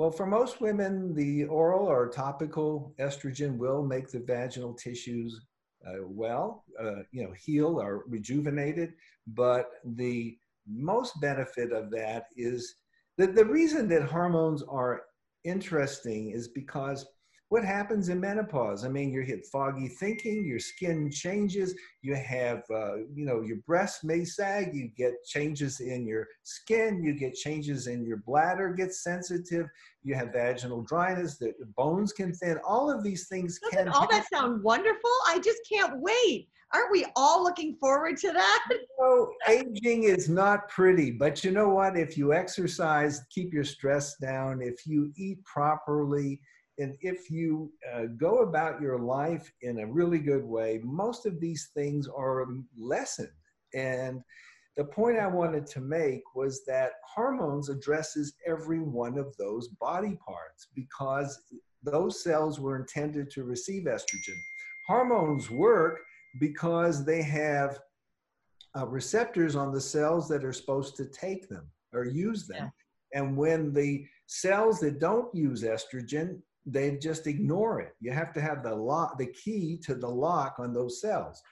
Well, 0.00 0.10
for 0.10 0.24
most 0.24 0.62
women, 0.62 1.14
the 1.14 1.44
oral 1.44 1.86
or 1.86 2.08
topical 2.08 2.94
estrogen 2.98 3.58
will 3.58 3.82
make 3.82 4.08
the 4.08 4.20
vaginal 4.20 4.72
tissues 4.72 5.44
uh, 5.86 6.06
well, 6.06 6.64
uh, 6.82 7.02
you 7.12 7.22
know, 7.22 7.32
heal 7.32 7.78
or 7.78 8.04
rejuvenated. 8.08 8.94
But 9.26 9.66
the 9.84 10.38
most 10.66 11.20
benefit 11.20 11.72
of 11.72 11.90
that 11.90 12.28
is 12.34 12.76
that 13.18 13.34
the 13.34 13.44
reason 13.44 13.88
that 13.90 14.04
hormones 14.04 14.62
are 14.62 15.02
interesting 15.44 16.30
is 16.30 16.48
because 16.48 17.04
what 17.50 17.64
happens 17.64 18.10
in 18.10 18.20
menopause? 18.20 18.84
I 18.84 18.88
mean, 18.88 19.12
you 19.12 19.22
hit 19.22 19.44
foggy 19.44 19.88
thinking, 19.88 20.46
your 20.46 20.60
skin 20.60 21.10
changes, 21.10 21.74
you 22.00 22.14
have, 22.14 22.62
uh, 22.72 22.98
you 23.12 23.26
know, 23.26 23.42
your 23.42 23.56
breasts 23.66 24.04
may 24.04 24.24
sag, 24.24 24.72
you 24.72 24.88
get 24.96 25.24
changes 25.24 25.80
in 25.80 26.06
your 26.06 26.28
skin, 26.44 27.02
you 27.02 27.12
get 27.12 27.34
changes 27.34 27.88
in 27.88 28.06
your 28.06 28.18
bladder 28.18 28.72
gets 28.72 29.02
sensitive, 29.02 29.66
you 30.04 30.14
have 30.14 30.32
vaginal 30.32 30.82
dryness, 30.82 31.38
the 31.38 31.52
bones 31.76 32.12
can 32.12 32.32
thin. 32.32 32.56
All 32.64 32.88
of 32.88 33.02
these 33.02 33.26
things 33.26 33.58
Doesn't 33.58 33.86
can 33.86 33.88
all 33.88 34.06
that 34.08 34.28
sound 34.32 34.62
wonderful? 34.62 35.10
I 35.26 35.40
just 35.40 35.60
can't 35.68 36.00
wait. 36.00 36.48
Aren't 36.72 36.92
we 36.92 37.04
all 37.16 37.42
looking 37.42 37.74
forward 37.80 38.16
to 38.18 38.30
that? 38.30 38.68
So 38.96 39.32
aging 39.48 40.04
is 40.04 40.28
not 40.28 40.68
pretty, 40.68 41.10
but 41.10 41.42
you 41.42 41.50
know 41.50 41.70
what? 41.70 41.98
If 41.98 42.16
you 42.16 42.32
exercise, 42.32 43.22
keep 43.28 43.52
your 43.52 43.64
stress 43.64 44.14
down, 44.18 44.62
if 44.62 44.86
you 44.86 45.10
eat 45.16 45.44
properly, 45.44 46.40
and 46.80 46.96
if 47.02 47.30
you 47.30 47.70
uh, 47.94 48.06
go 48.16 48.38
about 48.38 48.80
your 48.80 48.98
life 48.98 49.52
in 49.60 49.80
a 49.80 49.86
really 49.86 50.18
good 50.18 50.44
way, 50.44 50.80
most 50.82 51.26
of 51.26 51.38
these 51.38 51.68
things 51.74 52.08
are 52.08 52.46
lessened. 52.78 53.28
And 53.74 54.22
the 54.78 54.84
point 54.84 55.18
I 55.18 55.26
wanted 55.26 55.66
to 55.66 55.80
make 55.80 56.22
was 56.34 56.64
that 56.64 56.92
hormones 57.06 57.68
addresses 57.68 58.32
every 58.46 58.80
one 58.80 59.18
of 59.18 59.36
those 59.36 59.68
body 59.68 60.18
parts 60.26 60.68
because 60.74 61.42
those 61.82 62.22
cells 62.22 62.58
were 62.58 62.76
intended 62.76 63.30
to 63.32 63.44
receive 63.44 63.84
estrogen. 63.84 64.38
Hormones 64.86 65.50
work 65.50 66.00
because 66.40 67.04
they 67.04 67.22
have 67.22 67.78
uh, 68.78 68.86
receptors 68.86 69.54
on 69.54 69.70
the 69.70 69.80
cells 69.80 70.28
that 70.28 70.44
are 70.44 70.52
supposed 70.52 70.96
to 70.96 71.04
take 71.06 71.46
them 71.48 71.70
or 71.92 72.04
use 72.04 72.46
them. 72.46 72.72
And 73.12 73.36
when 73.36 73.74
the 73.74 74.06
cells 74.26 74.80
that 74.80 74.98
don't 74.98 75.34
use 75.34 75.62
estrogen, 75.62 76.40
they 76.66 76.96
just 76.96 77.26
ignore 77.26 77.80
it. 77.80 77.94
You 78.00 78.12
have 78.12 78.32
to 78.34 78.40
have 78.40 78.62
the 78.62 78.74
lock, 78.74 79.18
the 79.18 79.26
key 79.26 79.78
to 79.84 79.94
the 79.94 80.08
lock 80.08 80.56
on 80.58 80.72
those 80.72 81.00
cells. 81.00 81.42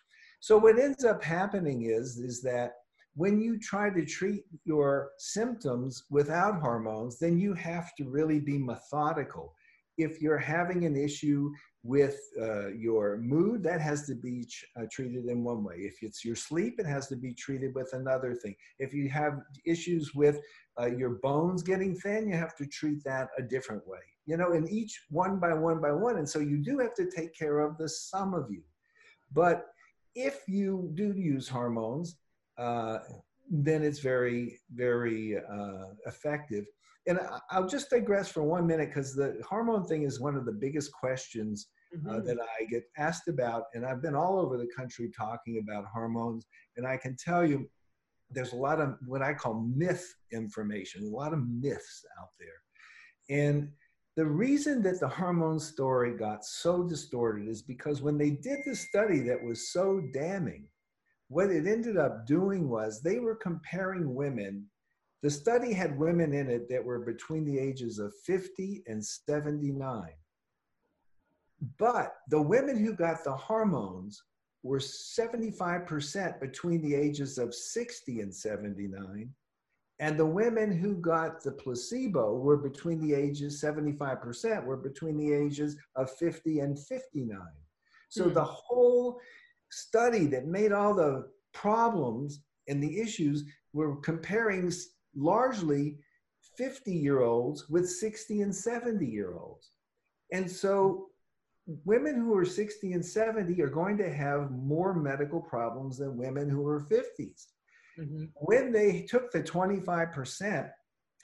So 0.41 0.57
what 0.57 0.79
ends 0.79 1.05
up 1.05 1.23
happening 1.23 1.87
is, 1.87 2.19
is 2.19 2.43
that 2.43 2.73
when 3.15 3.41
you 3.41 3.59
try 3.59 3.91
to 3.91 4.05
treat 4.05 4.45
your 4.65 5.11
symptoms 5.19 6.05
without 6.11 6.61
hormones, 6.61 7.19
then 7.19 7.37
you 7.39 7.53
have 7.55 7.95
to 7.97 8.05
really 8.09 8.39
be 8.39 8.59
methodical. 8.59 9.53
If 9.97 10.23
you're 10.23 10.39
having 10.39 10.85
an 10.85 10.97
issue 10.97 11.51
with 11.83 12.17
uh, 12.41 12.69
your 12.69 13.19
mood, 13.19 13.65
that 13.65 13.81
has 13.81 14.07
to 14.07 14.15
be 14.15 14.47
uh, 14.79 14.85
treated 14.93 15.25
in 15.25 15.43
one 15.43 15.65
way. 15.65 15.77
If 15.79 15.97
it's 16.03 16.25
your 16.25 16.37
sleep, 16.37 16.79
it 16.79 16.87
has 16.87 17.09
to 17.09 17.17
be 17.17 17.35
treated 17.35 17.75
with 17.75 17.91
another 17.93 18.35
thing. 18.37 18.55
If 18.79 18.95
you 18.95 19.09
have 19.09 19.41
issues 19.67 20.15
with 20.15 20.39
uh, 20.81 20.87
your 20.87 21.19
bones 21.23 21.65
getting 21.65 21.97
thin, 21.97 22.29
you 22.29 22.37
have 22.37 22.55
to 22.57 22.67
treat 22.67 23.03
that 23.05 23.31
a 23.37 23.43
different 23.43 23.85
way. 23.89 23.99
You 24.29 24.37
know, 24.37 24.53
in 24.53 24.69
each 24.69 24.95
one 25.09 25.35
by 25.45 25.53
one 25.55 25.81
by 25.81 25.93
one. 25.93 26.17
And 26.19 26.29
so 26.29 26.39
you 26.39 26.59
do 26.59 26.75
have 26.79 26.95
to 27.01 27.07
take 27.11 27.33
care 27.43 27.59
of 27.61 27.79
the 27.79 27.89
sum 27.89 28.35
of 28.35 28.45
you. 28.51 28.63
But 29.33 29.67
if 30.15 30.37
you 30.47 30.91
do 30.95 31.15
use 31.17 31.49
hormones, 31.49 32.19
uh, 32.59 32.99
then 33.51 33.83
it's 33.83 34.01
very, 34.01 34.61
very 34.75 35.39
uh, 35.39 35.87
effective. 36.07 36.67
And 37.07 37.19
I'll 37.51 37.67
just 37.67 37.89
digress 37.89 38.29
for 38.29 38.43
one 38.43 38.67
minute 38.67 38.91
because 38.91 39.15
the 39.15 39.41
hormone 39.49 39.87
thing 39.87 40.03
is 40.03 40.21
one 40.21 40.37
of 40.37 40.45
the 40.45 40.53
biggest 40.53 40.93
questions 40.93 41.69
uh, 41.95 41.97
mm-hmm. 41.97 42.27
that 42.27 42.37
I 42.39 42.65
get 42.67 42.85
asked 42.99 43.29
about. 43.29 43.63
And 43.73 43.87
I've 43.87 44.03
been 44.03 44.15
all 44.15 44.39
over 44.39 44.59
the 44.59 44.69
country 44.77 45.11
talking 45.17 45.59
about 45.59 45.87
hormones. 45.87 46.47
And 46.77 46.87
I 46.87 46.99
can 46.99 47.17
tell 47.17 47.47
you, 47.47 47.67
there's 48.31 48.53
a 48.53 48.57
lot 48.57 48.79
of 48.79 48.97
what 49.07 49.23
I 49.23 49.33
call 49.33 49.67
myth 49.75 50.07
information, 50.33 51.05
a 51.05 51.17
lot 51.17 51.33
of 51.33 51.49
myths 51.49 52.05
out 52.21 52.29
there. 52.39 52.59
And 53.31 53.71
the 54.19 54.27
reason 54.27 54.83
that 54.83 54.99
the 54.99 55.07
hormone 55.07 55.61
story 55.61 56.13
got 56.13 56.45
so 56.45 56.83
distorted 56.83 57.47
is 57.47 57.63
because 57.63 58.03
when 58.03 58.19
they 58.19 58.31
did 58.31 58.59
the 58.67 58.75
study 58.75 59.21
that 59.21 59.41
was 59.41 59.71
so 59.71 60.03
damning, 60.13 60.65
what 61.29 61.51
it 61.51 61.69
ended 61.69 61.97
up 61.97 62.27
doing 62.27 62.69
was 62.69 63.01
they 63.01 63.21
were 63.21 63.37
comparing 63.37 64.13
women. 64.13 64.67
The 65.23 65.31
study 65.31 65.73
had 65.73 65.97
women 65.97 66.33
in 66.33 66.51
it 66.51 66.69
that 66.69 66.85
were 66.85 66.99
between 66.99 67.45
the 67.45 67.61
ages 67.61 68.01
of 68.01 68.13
50 68.27 68.83
and 68.89 69.05
79. 69.05 70.09
But 71.79 72.15
the 72.29 72.43
women 72.43 72.77
who 72.77 72.95
got 72.95 73.23
the 73.23 73.37
hormones 73.37 74.21
were 74.65 74.81
75% 74.81 76.41
between 76.41 76.83
the 76.83 76.97
ages 76.97 77.39
of 77.39 77.55
60 77.55 78.21
and 78.23 78.35
79. 78.35 79.33
And 80.01 80.17
the 80.17 80.27
women 80.27 80.71
who 80.71 80.95
got 80.95 81.43
the 81.43 81.53
placebo 81.53 82.37
were 82.37 82.57
between 82.57 83.01
the 83.01 83.15
ages, 83.15 83.61
75% 83.63 84.65
were 84.65 84.77
between 84.77 85.17
the 85.17 85.33
ages 85.33 85.77
of 85.97 86.11
50 86.11 86.61
and 86.61 86.79
59. 86.79 87.39
So 88.09 88.27
mm. 88.27 88.35
the 88.35 88.45
whole 88.45 89.21
study 89.71 90.27
that 90.27 90.47
made 90.47 90.73
all 90.73 90.95
the 90.95 91.29
problems 91.53 92.41
and 92.69 92.83
the 92.83 93.01
issues 93.01 93.45
were 93.73 93.97
comparing 93.97 94.73
largely 95.17 95.99
50 96.57 96.93
year 96.93 97.23
olds 97.23 97.69
with 97.69 97.89
60 97.89 98.43
and 98.43 98.55
70 98.55 99.05
year 99.05 99.35
olds. 99.37 99.71
And 100.33 100.49
so 100.51 101.09
women 101.85 102.17
who 102.17 102.37
are 102.37 102.45
60 102.45 102.93
and 102.93 103.05
70 103.05 103.61
are 103.61 103.69
going 103.69 103.99
to 103.99 104.13
have 104.13 104.51
more 104.51 104.95
medical 104.95 105.41
problems 105.41 105.99
than 105.99 106.17
women 106.17 106.49
who 106.49 106.67
are 106.67 106.81
50s. 106.81 107.47
Mm-hmm. 107.99 108.25
When 108.37 108.73
they 108.73 109.03
took 109.03 109.31
the 109.33 109.43
25% 109.43 110.71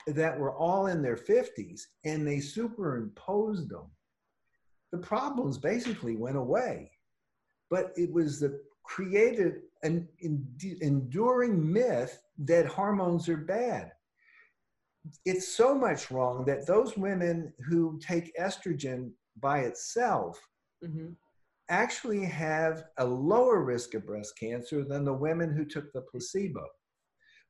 that 0.07 0.39
were 0.39 0.55
all 0.55 0.87
in 0.87 1.01
their 1.01 1.15
50s 1.15 1.81
and 2.03 2.27
they 2.27 2.39
superimposed 2.39 3.69
them, 3.69 3.91
the 4.91 4.97
problems 4.97 5.57
basically 5.57 6.15
went 6.15 6.37
away. 6.37 6.91
But 7.69 7.91
it 7.95 8.11
was 8.11 8.39
the 8.39 8.59
created 8.83 9.61
an 9.83 10.07
enduring 10.81 11.71
myth 11.71 12.21
that 12.39 12.65
hormones 12.65 13.27
are 13.29 13.37
bad. 13.37 13.91
It's 15.25 15.47
so 15.47 15.75
much 15.75 16.11
wrong 16.11 16.45
that 16.45 16.65
those 16.65 16.97
women 16.97 17.53
who 17.67 17.99
take 17.99 18.35
estrogen 18.39 19.11
by 19.39 19.59
itself 19.61 20.39
mm-hmm. 20.83 21.09
Actually 21.69 22.23
have 22.25 22.85
a 22.97 23.05
lower 23.05 23.63
risk 23.63 23.93
of 23.93 24.05
breast 24.05 24.37
cancer 24.39 24.83
than 24.83 25.05
the 25.05 25.13
women 25.13 25.51
who 25.51 25.65
took 25.65 25.91
the 25.93 26.01
placebo. 26.01 26.65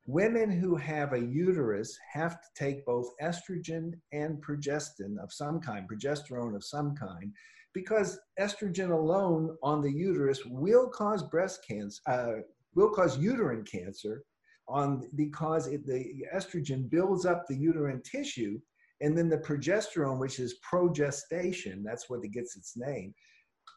Women 0.07 0.51
who 0.51 0.75
have 0.75 1.13
a 1.13 1.19
uterus 1.19 1.97
have 2.13 2.39
to 2.39 2.47
take 2.55 2.85
both 2.85 3.09
estrogen 3.21 3.93
and 4.11 4.43
progestin 4.43 5.17
of 5.21 5.33
some 5.33 5.59
kind, 5.59 5.87
progesterone 5.89 6.55
of 6.55 6.63
some 6.63 6.95
kind, 6.95 7.33
because 7.73 8.19
estrogen 8.39 8.91
alone 8.91 9.57
on 9.63 9.81
the 9.81 9.91
uterus 9.91 10.45
will 10.45 10.87
cause 10.89 11.23
breast 11.23 11.65
cancer, 11.67 12.01
uh, 12.07 12.33
will 12.75 12.91
cause 12.91 13.17
uterine 13.17 13.63
cancer, 13.63 14.23
on 14.67 15.07
because 15.15 15.67
it, 15.67 15.85
the 15.85 16.25
estrogen 16.33 16.89
builds 16.89 17.25
up 17.25 17.45
the 17.47 17.55
uterine 17.55 18.01
tissue 18.03 18.59
and 19.01 19.17
then 19.17 19.29
the 19.29 19.37
progesterone, 19.37 20.19
which 20.19 20.39
is 20.39 20.59
progestation, 20.71 21.83
that's 21.83 22.09
what 22.09 22.23
it 22.23 22.31
gets 22.31 22.55
its 22.55 22.77
name, 22.77 23.13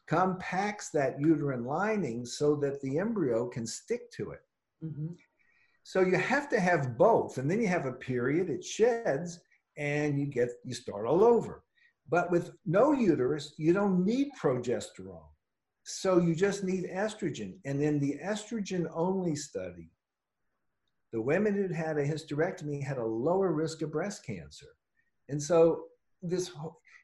compacts 0.09 0.89
that 0.89 1.19
uterine 1.19 1.65
lining 1.65 2.25
so 2.25 2.55
that 2.55 2.81
the 2.81 2.97
embryo 2.97 3.47
can 3.47 3.67
stick 3.67 4.11
to 4.11 4.31
it. 4.31 4.41
Mm-hmm. 4.83 5.13
So 5.83 6.01
you 6.01 6.17
have 6.17 6.49
to 6.49 6.59
have 6.59 6.97
both. 6.97 7.37
And 7.37 7.49
then 7.49 7.61
you 7.61 7.67
have 7.67 7.85
a 7.85 7.93
period, 7.93 8.49
it 8.49 8.63
sheds, 8.63 9.39
and 9.77 10.19
you 10.19 10.25
get 10.25 10.49
you 10.65 10.73
start 10.73 11.05
all 11.05 11.23
over. 11.23 11.63
But 12.09 12.31
with 12.31 12.51
no 12.65 12.91
uterus, 12.91 13.53
you 13.57 13.71
don't 13.71 14.03
need 14.03 14.29
progesterone. 14.41 15.29
So 15.83 16.19
you 16.19 16.33
just 16.33 16.63
need 16.63 16.85
estrogen. 16.85 17.53
And 17.65 17.81
in 17.81 17.99
the 17.99 18.19
estrogen 18.23 18.87
only 18.93 19.35
study, 19.35 19.91
the 21.11 21.21
women 21.21 21.53
who 21.53 21.73
had 21.73 21.97
a 21.97 22.05
hysterectomy 22.05 22.83
had 22.83 22.97
a 22.97 23.05
lower 23.05 23.51
risk 23.51 23.83
of 23.83 23.91
breast 23.91 24.25
cancer. 24.25 24.67
And 25.29 25.41
so 25.41 25.83
this 26.21 26.51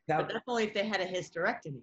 now 0.08 0.18
but 0.18 0.28
that's 0.28 0.44
only 0.48 0.66
if 0.66 0.74
they 0.74 0.88
had 0.88 1.02
a 1.02 1.06
hysterectomy. 1.06 1.82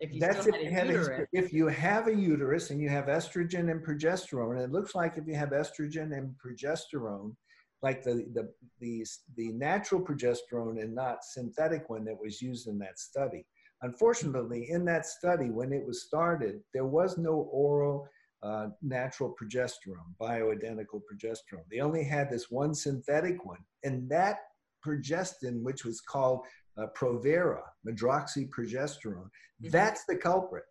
If 0.00 0.14
you 0.14 0.20
that's 0.20 0.46
if, 0.46 0.54
a, 0.54 1.26
if 1.32 1.52
you 1.52 1.68
have 1.68 2.08
a 2.08 2.14
uterus 2.14 2.70
and 2.70 2.80
you 2.80 2.88
have 2.88 3.06
estrogen 3.06 3.70
and 3.70 3.84
progesterone, 3.84 4.52
and 4.52 4.62
it 4.62 4.72
looks 4.72 4.94
like 4.94 5.18
if 5.18 5.26
you 5.26 5.34
have 5.34 5.50
estrogen 5.50 6.16
and 6.16 6.34
progesterone, 6.42 7.34
like 7.82 8.02
the, 8.02 8.26
the, 8.34 8.50
the, 8.80 9.06
the 9.36 9.52
natural 9.52 10.00
progesterone 10.00 10.82
and 10.82 10.94
not 10.94 11.22
synthetic 11.22 11.88
one 11.90 12.04
that 12.04 12.18
was 12.18 12.40
used 12.40 12.66
in 12.66 12.78
that 12.78 12.98
study. 12.98 13.44
Unfortunately, 13.82 14.70
in 14.70 14.84
that 14.86 15.06
study, 15.06 15.50
when 15.50 15.72
it 15.72 15.86
was 15.86 16.02
started, 16.02 16.60
there 16.74 16.84
was 16.86 17.16
no 17.16 17.48
oral 17.50 18.06
uh, 18.42 18.68
natural 18.82 19.34
progesterone, 19.40 20.14
bioidentical 20.20 21.00
progesterone. 21.10 21.64
They 21.70 21.80
only 21.80 22.04
had 22.04 22.30
this 22.30 22.50
one 22.50 22.74
synthetic 22.74 23.44
one, 23.44 23.60
and 23.84 24.08
that 24.10 24.38
progestin, 24.86 25.62
which 25.62 25.84
was 25.84 26.00
called 26.00 26.40
uh, 26.78 26.86
Provera, 26.96 27.62
medroxyprogesterone. 27.86 29.28
Mm-hmm. 29.62 29.70
That's 29.70 30.04
the 30.04 30.16
culprit. 30.16 30.64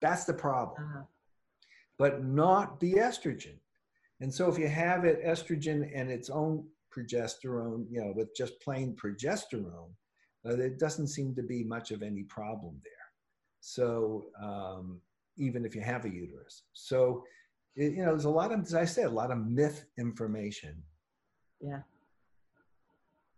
That's 0.00 0.24
the 0.24 0.34
problem. 0.34 0.82
Uh-huh. 0.82 1.04
But 1.98 2.24
not 2.24 2.80
the 2.80 2.94
estrogen. 2.94 3.56
And 4.20 4.32
so 4.32 4.50
if 4.50 4.58
you 4.58 4.68
have 4.68 5.04
it 5.04 5.24
estrogen 5.24 5.90
and 5.94 6.10
its 6.10 6.30
own 6.30 6.66
progesterone, 6.96 7.86
you 7.90 8.00
know, 8.00 8.12
with 8.14 8.34
just 8.36 8.60
plain 8.60 8.96
progesterone, 8.96 9.90
uh, 10.46 10.56
there 10.56 10.70
doesn't 10.70 11.08
seem 11.08 11.34
to 11.34 11.42
be 11.42 11.64
much 11.64 11.90
of 11.90 12.02
any 12.02 12.22
problem 12.24 12.80
there. 12.82 12.92
So 13.60 14.26
um, 14.42 15.00
even 15.36 15.64
if 15.64 15.74
you 15.74 15.80
have 15.80 16.04
a 16.04 16.10
uterus. 16.10 16.64
So, 16.72 17.24
it, 17.76 17.92
you 17.92 18.04
know, 18.04 18.10
there's 18.10 18.24
a 18.24 18.30
lot 18.30 18.52
of, 18.52 18.60
as 18.60 18.74
I 18.74 18.84
said, 18.84 19.06
a 19.06 19.10
lot 19.10 19.30
of 19.30 19.38
myth 19.38 19.84
information. 19.98 20.82
Yeah. 21.60 21.80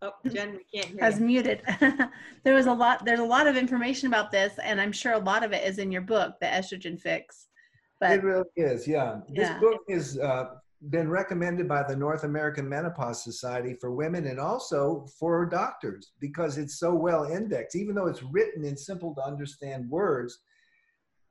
Oh, 0.03 0.11
Jen, 0.29 0.51
we 0.51 0.79
can't 0.81 0.91
hear 0.91 0.99
Has 1.01 1.19
you. 1.19 1.25
muted. 1.25 1.61
there 2.43 2.53
was 2.53 2.65
a 2.65 2.73
lot. 2.73 3.05
There's 3.05 3.21
a 3.21 3.25
lot 3.25 3.47
of 3.47 3.55
information 3.55 4.07
about 4.07 4.31
this, 4.31 4.53
and 4.61 4.81
I'm 4.81 4.91
sure 4.91 5.13
a 5.13 5.19
lot 5.19 5.43
of 5.43 5.53
it 5.53 5.65
is 5.65 5.77
in 5.77 5.93
your 5.93 6.01
book, 6.01 6.35
The 6.41 6.47
Estrogen 6.47 6.99
Fix. 6.99 7.47
But 8.01 8.11
it 8.11 8.23
really 8.23 8.43
is. 8.57 8.85
Yeah, 8.85 9.19
this 9.29 9.47
yeah. 9.47 9.59
book 9.59 9.79
has 9.89 10.19
uh, 10.19 10.55
been 10.89 11.09
recommended 11.09 11.69
by 11.69 11.83
the 11.83 11.95
North 11.95 12.25
American 12.25 12.67
Menopause 12.67 13.23
Society 13.23 13.77
for 13.79 13.95
women 13.95 14.27
and 14.27 14.41
also 14.41 15.07
for 15.17 15.45
doctors 15.45 16.11
because 16.19 16.57
it's 16.57 16.79
so 16.79 16.93
well 16.93 17.23
indexed. 17.23 17.77
Even 17.77 17.95
though 17.95 18.07
it's 18.07 18.23
written 18.23 18.65
in 18.65 18.75
simple 18.75 19.15
to 19.15 19.23
understand 19.23 19.89
words, 19.89 20.39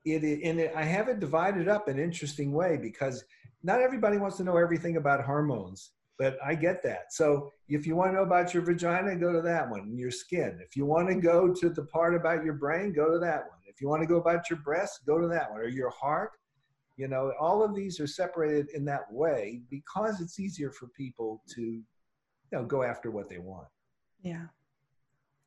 it 0.07 0.23
and 0.45 0.61
it. 0.61 0.73
I 0.75 0.85
have 0.85 1.09
it 1.09 1.21
divided 1.21 1.69
up 1.69 1.91
in 1.91 1.99
an 1.99 2.05
interesting 2.05 2.53
way 2.53 2.79
because 2.79 3.23
not 3.63 3.83
everybody 3.83 4.17
wants 4.17 4.39
to 4.39 4.45
know 4.45 4.57
everything 4.57 4.97
about 4.97 5.23
hormones 5.23 5.91
but 6.19 6.39
I 6.45 6.55
get 6.55 6.83
that. 6.85 7.13
So 7.13 7.51
if 7.69 7.87
you 7.87 7.97
want 7.97 8.13
to 8.13 8.17
know 8.17 8.23
about 8.23 8.55
your 8.55 8.63
vagina, 8.63 9.17
go 9.17 9.33
to 9.33 9.43
that 9.43 9.69
one, 9.69 9.97
your 9.97 10.11
skin. 10.11 10.59
If 10.65 10.77
you 10.77 10.85
want 10.85 11.09
to 11.09 11.15
go 11.15 11.53
to 11.53 11.69
the 11.69 11.85
part 11.85 12.15
about 12.15 12.45
your 12.45 12.55
brain, 12.55 12.93
go 12.93 13.11
to 13.11 13.19
that 13.19 13.41
one. 13.49 13.59
If 13.67 13.81
you 13.81 13.89
want 13.89 14.03
to 14.03 14.07
go 14.07 14.17
about 14.17 14.51
your 14.51 14.59
breast, 14.59 15.01
go 15.07 15.19
to 15.19 15.29
that 15.29 15.51
one, 15.51 15.61
or 15.61 15.69
your 15.69 15.91
heart. 15.91 16.33
You 16.97 17.09
know, 17.09 17.33
all 17.41 17.65
of 17.65 17.75
these 17.75 17.99
are 18.01 18.07
separated 18.07 18.69
in 18.75 18.85
that 18.85 19.11
way 19.11 19.63
because 19.71 20.21
it's 20.21 20.39
easier 20.39 20.71
for 20.71 20.89
people 20.89 21.43
to, 21.55 21.63
you 21.63 21.85
know, 22.53 22.65
go 22.65 22.83
after 22.83 23.11
what 23.11 23.31
they 23.31 23.39
want. 23.39 23.67
Yeah. 24.23 24.45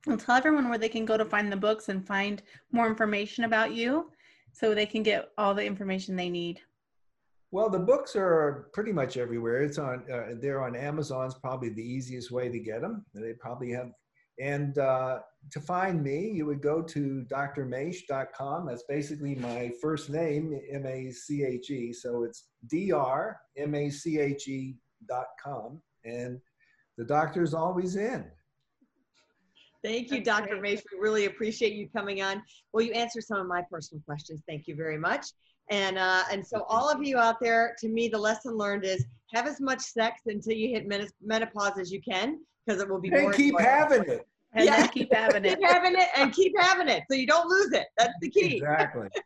Well, 0.08 0.18
tell 0.18 0.36
everyone 0.36 0.70
where 0.70 0.78
they 0.78 0.90
can 0.90 1.06
go 1.06 1.18
to 1.18 1.26
find 1.26 1.52
the 1.52 1.58
books 1.58 1.90
and 1.90 2.06
find 2.06 2.42
more 2.72 2.88
information 2.88 3.44
about 3.44 3.74
you 3.74 4.12
so 4.52 4.74
they 4.74 4.86
can 4.86 5.04
get 5.04 5.32
all 5.38 5.54
the 5.54 5.66
information 5.66 6.16
they 6.16 6.30
need. 6.30 6.62
Well, 7.56 7.70
the 7.70 7.80
books 7.80 8.18
are 8.18 8.68
pretty 8.74 8.92
much 8.92 9.16
everywhere. 9.16 9.62
It's 9.62 9.78
on. 9.78 10.04
Uh, 10.12 10.34
they're 10.42 10.62
on 10.62 10.76
Amazon's 10.76 11.36
probably 11.36 11.70
the 11.70 11.82
easiest 11.82 12.30
way 12.30 12.50
to 12.50 12.60
get 12.60 12.82
them. 12.82 13.06
They 13.14 13.32
probably 13.32 13.72
have. 13.72 13.92
And 14.42 14.78
uh, 14.78 15.20
to 15.52 15.62
find 15.62 16.04
me, 16.04 16.32
you 16.32 16.46
would 16.48 16.62
go 16.62 16.82
to 16.82 17.26
drmache.com. 17.32 18.66
That's 18.66 18.84
basically 18.90 19.36
my 19.36 19.72
first 19.82 20.10
name, 20.10 20.60
M 20.70 20.86
A 20.86 21.10
C 21.12 21.46
H 21.46 21.70
E. 21.70 21.94
So 21.94 22.24
it's 22.24 22.50
D 22.68 22.92
R 22.92 23.40
M 23.56 23.74
A 23.74 23.90
C 23.90 24.20
H 24.20 24.50
E 24.50 24.76
dot 25.08 25.28
com. 25.42 25.82
And 26.04 26.42
the 26.98 27.06
doctor's 27.06 27.54
always 27.54 27.96
in. 27.96 28.26
Thank 29.82 30.12
you, 30.12 30.22
That's 30.22 30.42
Dr. 30.42 30.58
great. 30.58 30.74
Mache. 30.76 30.84
We 30.92 31.00
really 31.00 31.24
appreciate 31.24 31.72
you 31.72 31.88
coming 31.88 32.22
on. 32.22 32.44
Well, 32.74 32.84
you 32.84 32.92
answered 32.92 33.24
some 33.24 33.40
of 33.40 33.48
my 33.48 33.64
personal 33.72 34.04
questions. 34.06 34.44
Thank 34.46 34.68
you 34.68 34.76
very 34.76 34.98
much. 34.98 35.28
And 35.70 35.98
uh, 35.98 36.24
and 36.32 36.46
so 36.46 36.64
all 36.70 36.90
of 36.90 37.04
you 37.04 37.18
out 37.18 37.40
there, 37.42 37.76
to 37.80 37.90
me, 37.90 38.08
the 38.08 38.18
lesson 38.20 38.56
learned 38.56 38.84
is 38.86 39.06
have 39.34 39.48
as 39.48 39.60
much 39.60 39.82
sex 39.82 40.22
until 40.28 40.54
you 40.54 40.70
hit 40.70 40.88
men- 40.88 41.10
menopause 41.24 41.80
as 41.80 41.92
you 41.92 42.02
can, 42.02 42.40
because 42.66 42.82
it 42.82 42.88
will 42.90 43.02
be 43.02 43.10
more. 43.10 43.20
And 43.22 43.34
keep 43.34 43.54
enjoyable. 43.56 43.64
having 43.70 44.04
it. 44.10 44.28
And 44.54 44.66
Yeah. 44.66 44.88
keep 44.88 45.12
having 45.14 45.44
it. 45.46 45.58
Keep 45.60 45.68
having 45.68 45.96
it 45.96 46.08
and 46.16 46.32
keep 46.32 46.54
having 46.60 46.88
it, 46.88 47.04
so 47.10 47.18
you 47.18 47.26
don't 47.28 47.48
lose 47.50 47.72
it. 47.74 47.88
That's 47.98 48.14
the 48.22 48.30
key. 48.30 48.58
Exactly. 48.58 49.08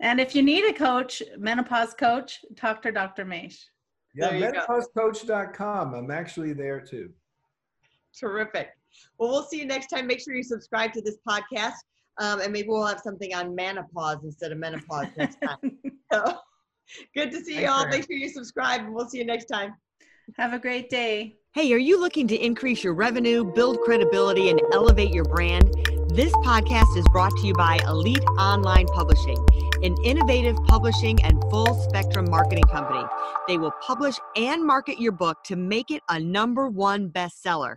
And 0.00 0.20
if 0.20 0.32
you 0.32 0.42
need 0.42 0.64
a 0.64 0.72
coach, 0.72 1.20
menopause 1.38 1.92
coach, 1.92 2.38
talk 2.54 2.80
to 2.82 2.92
Dr. 2.92 3.24
Mache. 3.24 3.66
Yeah, 4.14 4.28
There 4.30 4.38
you 4.38 4.52
go. 4.52 4.60
menopausecoach.com. 4.68 5.92
I'm 5.92 6.12
actually 6.12 6.52
there 6.52 6.80
too. 6.80 7.10
Terrific. 8.16 8.68
Well, 9.18 9.30
we'll 9.30 9.42
see 9.42 9.58
you 9.58 9.66
next 9.66 9.88
time. 9.88 10.06
Make 10.06 10.20
sure 10.20 10.34
you 10.36 10.44
subscribe 10.44 10.92
to 10.92 11.00
this 11.02 11.16
podcast, 11.28 11.72
um, 12.18 12.40
and 12.40 12.52
maybe 12.52 12.68
we'll 12.68 12.86
have 12.86 13.00
something 13.00 13.34
on 13.34 13.54
menopause 13.54 14.18
instead 14.24 14.52
of 14.52 14.58
menopause 14.58 15.06
next 15.16 15.38
time. 15.42 15.78
So, 16.12 16.38
good 17.14 17.30
to 17.30 17.40
see 17.42 17.60
you 17.60 17.68
all. 17.68 17.82
Fran. 17.82 17.90
Make 17.90 18.06
sure 18.06 18.16
you 18.16 18.28
subscribe, 18.28 18.82
and 18.82 18.94
we'll 18.94 19.08
see 19.08 19.18
you 19.18 19.24
next 19.24 19.46
time. 19.46 19.74
Have 20.36 20.52
a 20.52 20.58
great 20.58 20.90
day. 20.90 21.36
Hey, 21.54 21.72
are 21.72 21.78
you 21.78 21.98
looking 21.98 22.28
to 22.28 22.36
increase 22.36 22.84
your 22.84 22.94
revenue, 22.94 23.44
build 23.44 23.80
credibility, 23.80 24.50
and 24.50 24.60
elevate 24.72 25.10
your 25.10 25.24
brand? 25.24 25.72
This 26.10 26.32
podcast 26.44 26.96
is 26.96 27.04
brought 27.12 27.32
to 27.38 27.46
you 27.46 27.54
by 27.54 27.78
Elite 27.86 28.24
Online 28.38 28.86
Publishing, 28.86 29.38
an 29.82 29.94
innovative 30.04 30.56
publishing 30.64 31.22
and 31.22 31.42
full 31.50 31.74
spectrum 31.88 32.26
marketing 32.30 32.64
company. 32.64 33.04
They 33.46 33.56
will 33.56 33.72
publish 33.80 34.16
and 34.36 34.64
market 34.64 35.00
your 35.00 35.12
book 35.12 35.38
to 35.44 35.56
make 35.56 35.90
it 35.90 36.02
a 36.08 36.20
number 36.20 36.68
one 36.68 37.08
bestseller. 37.10 37.76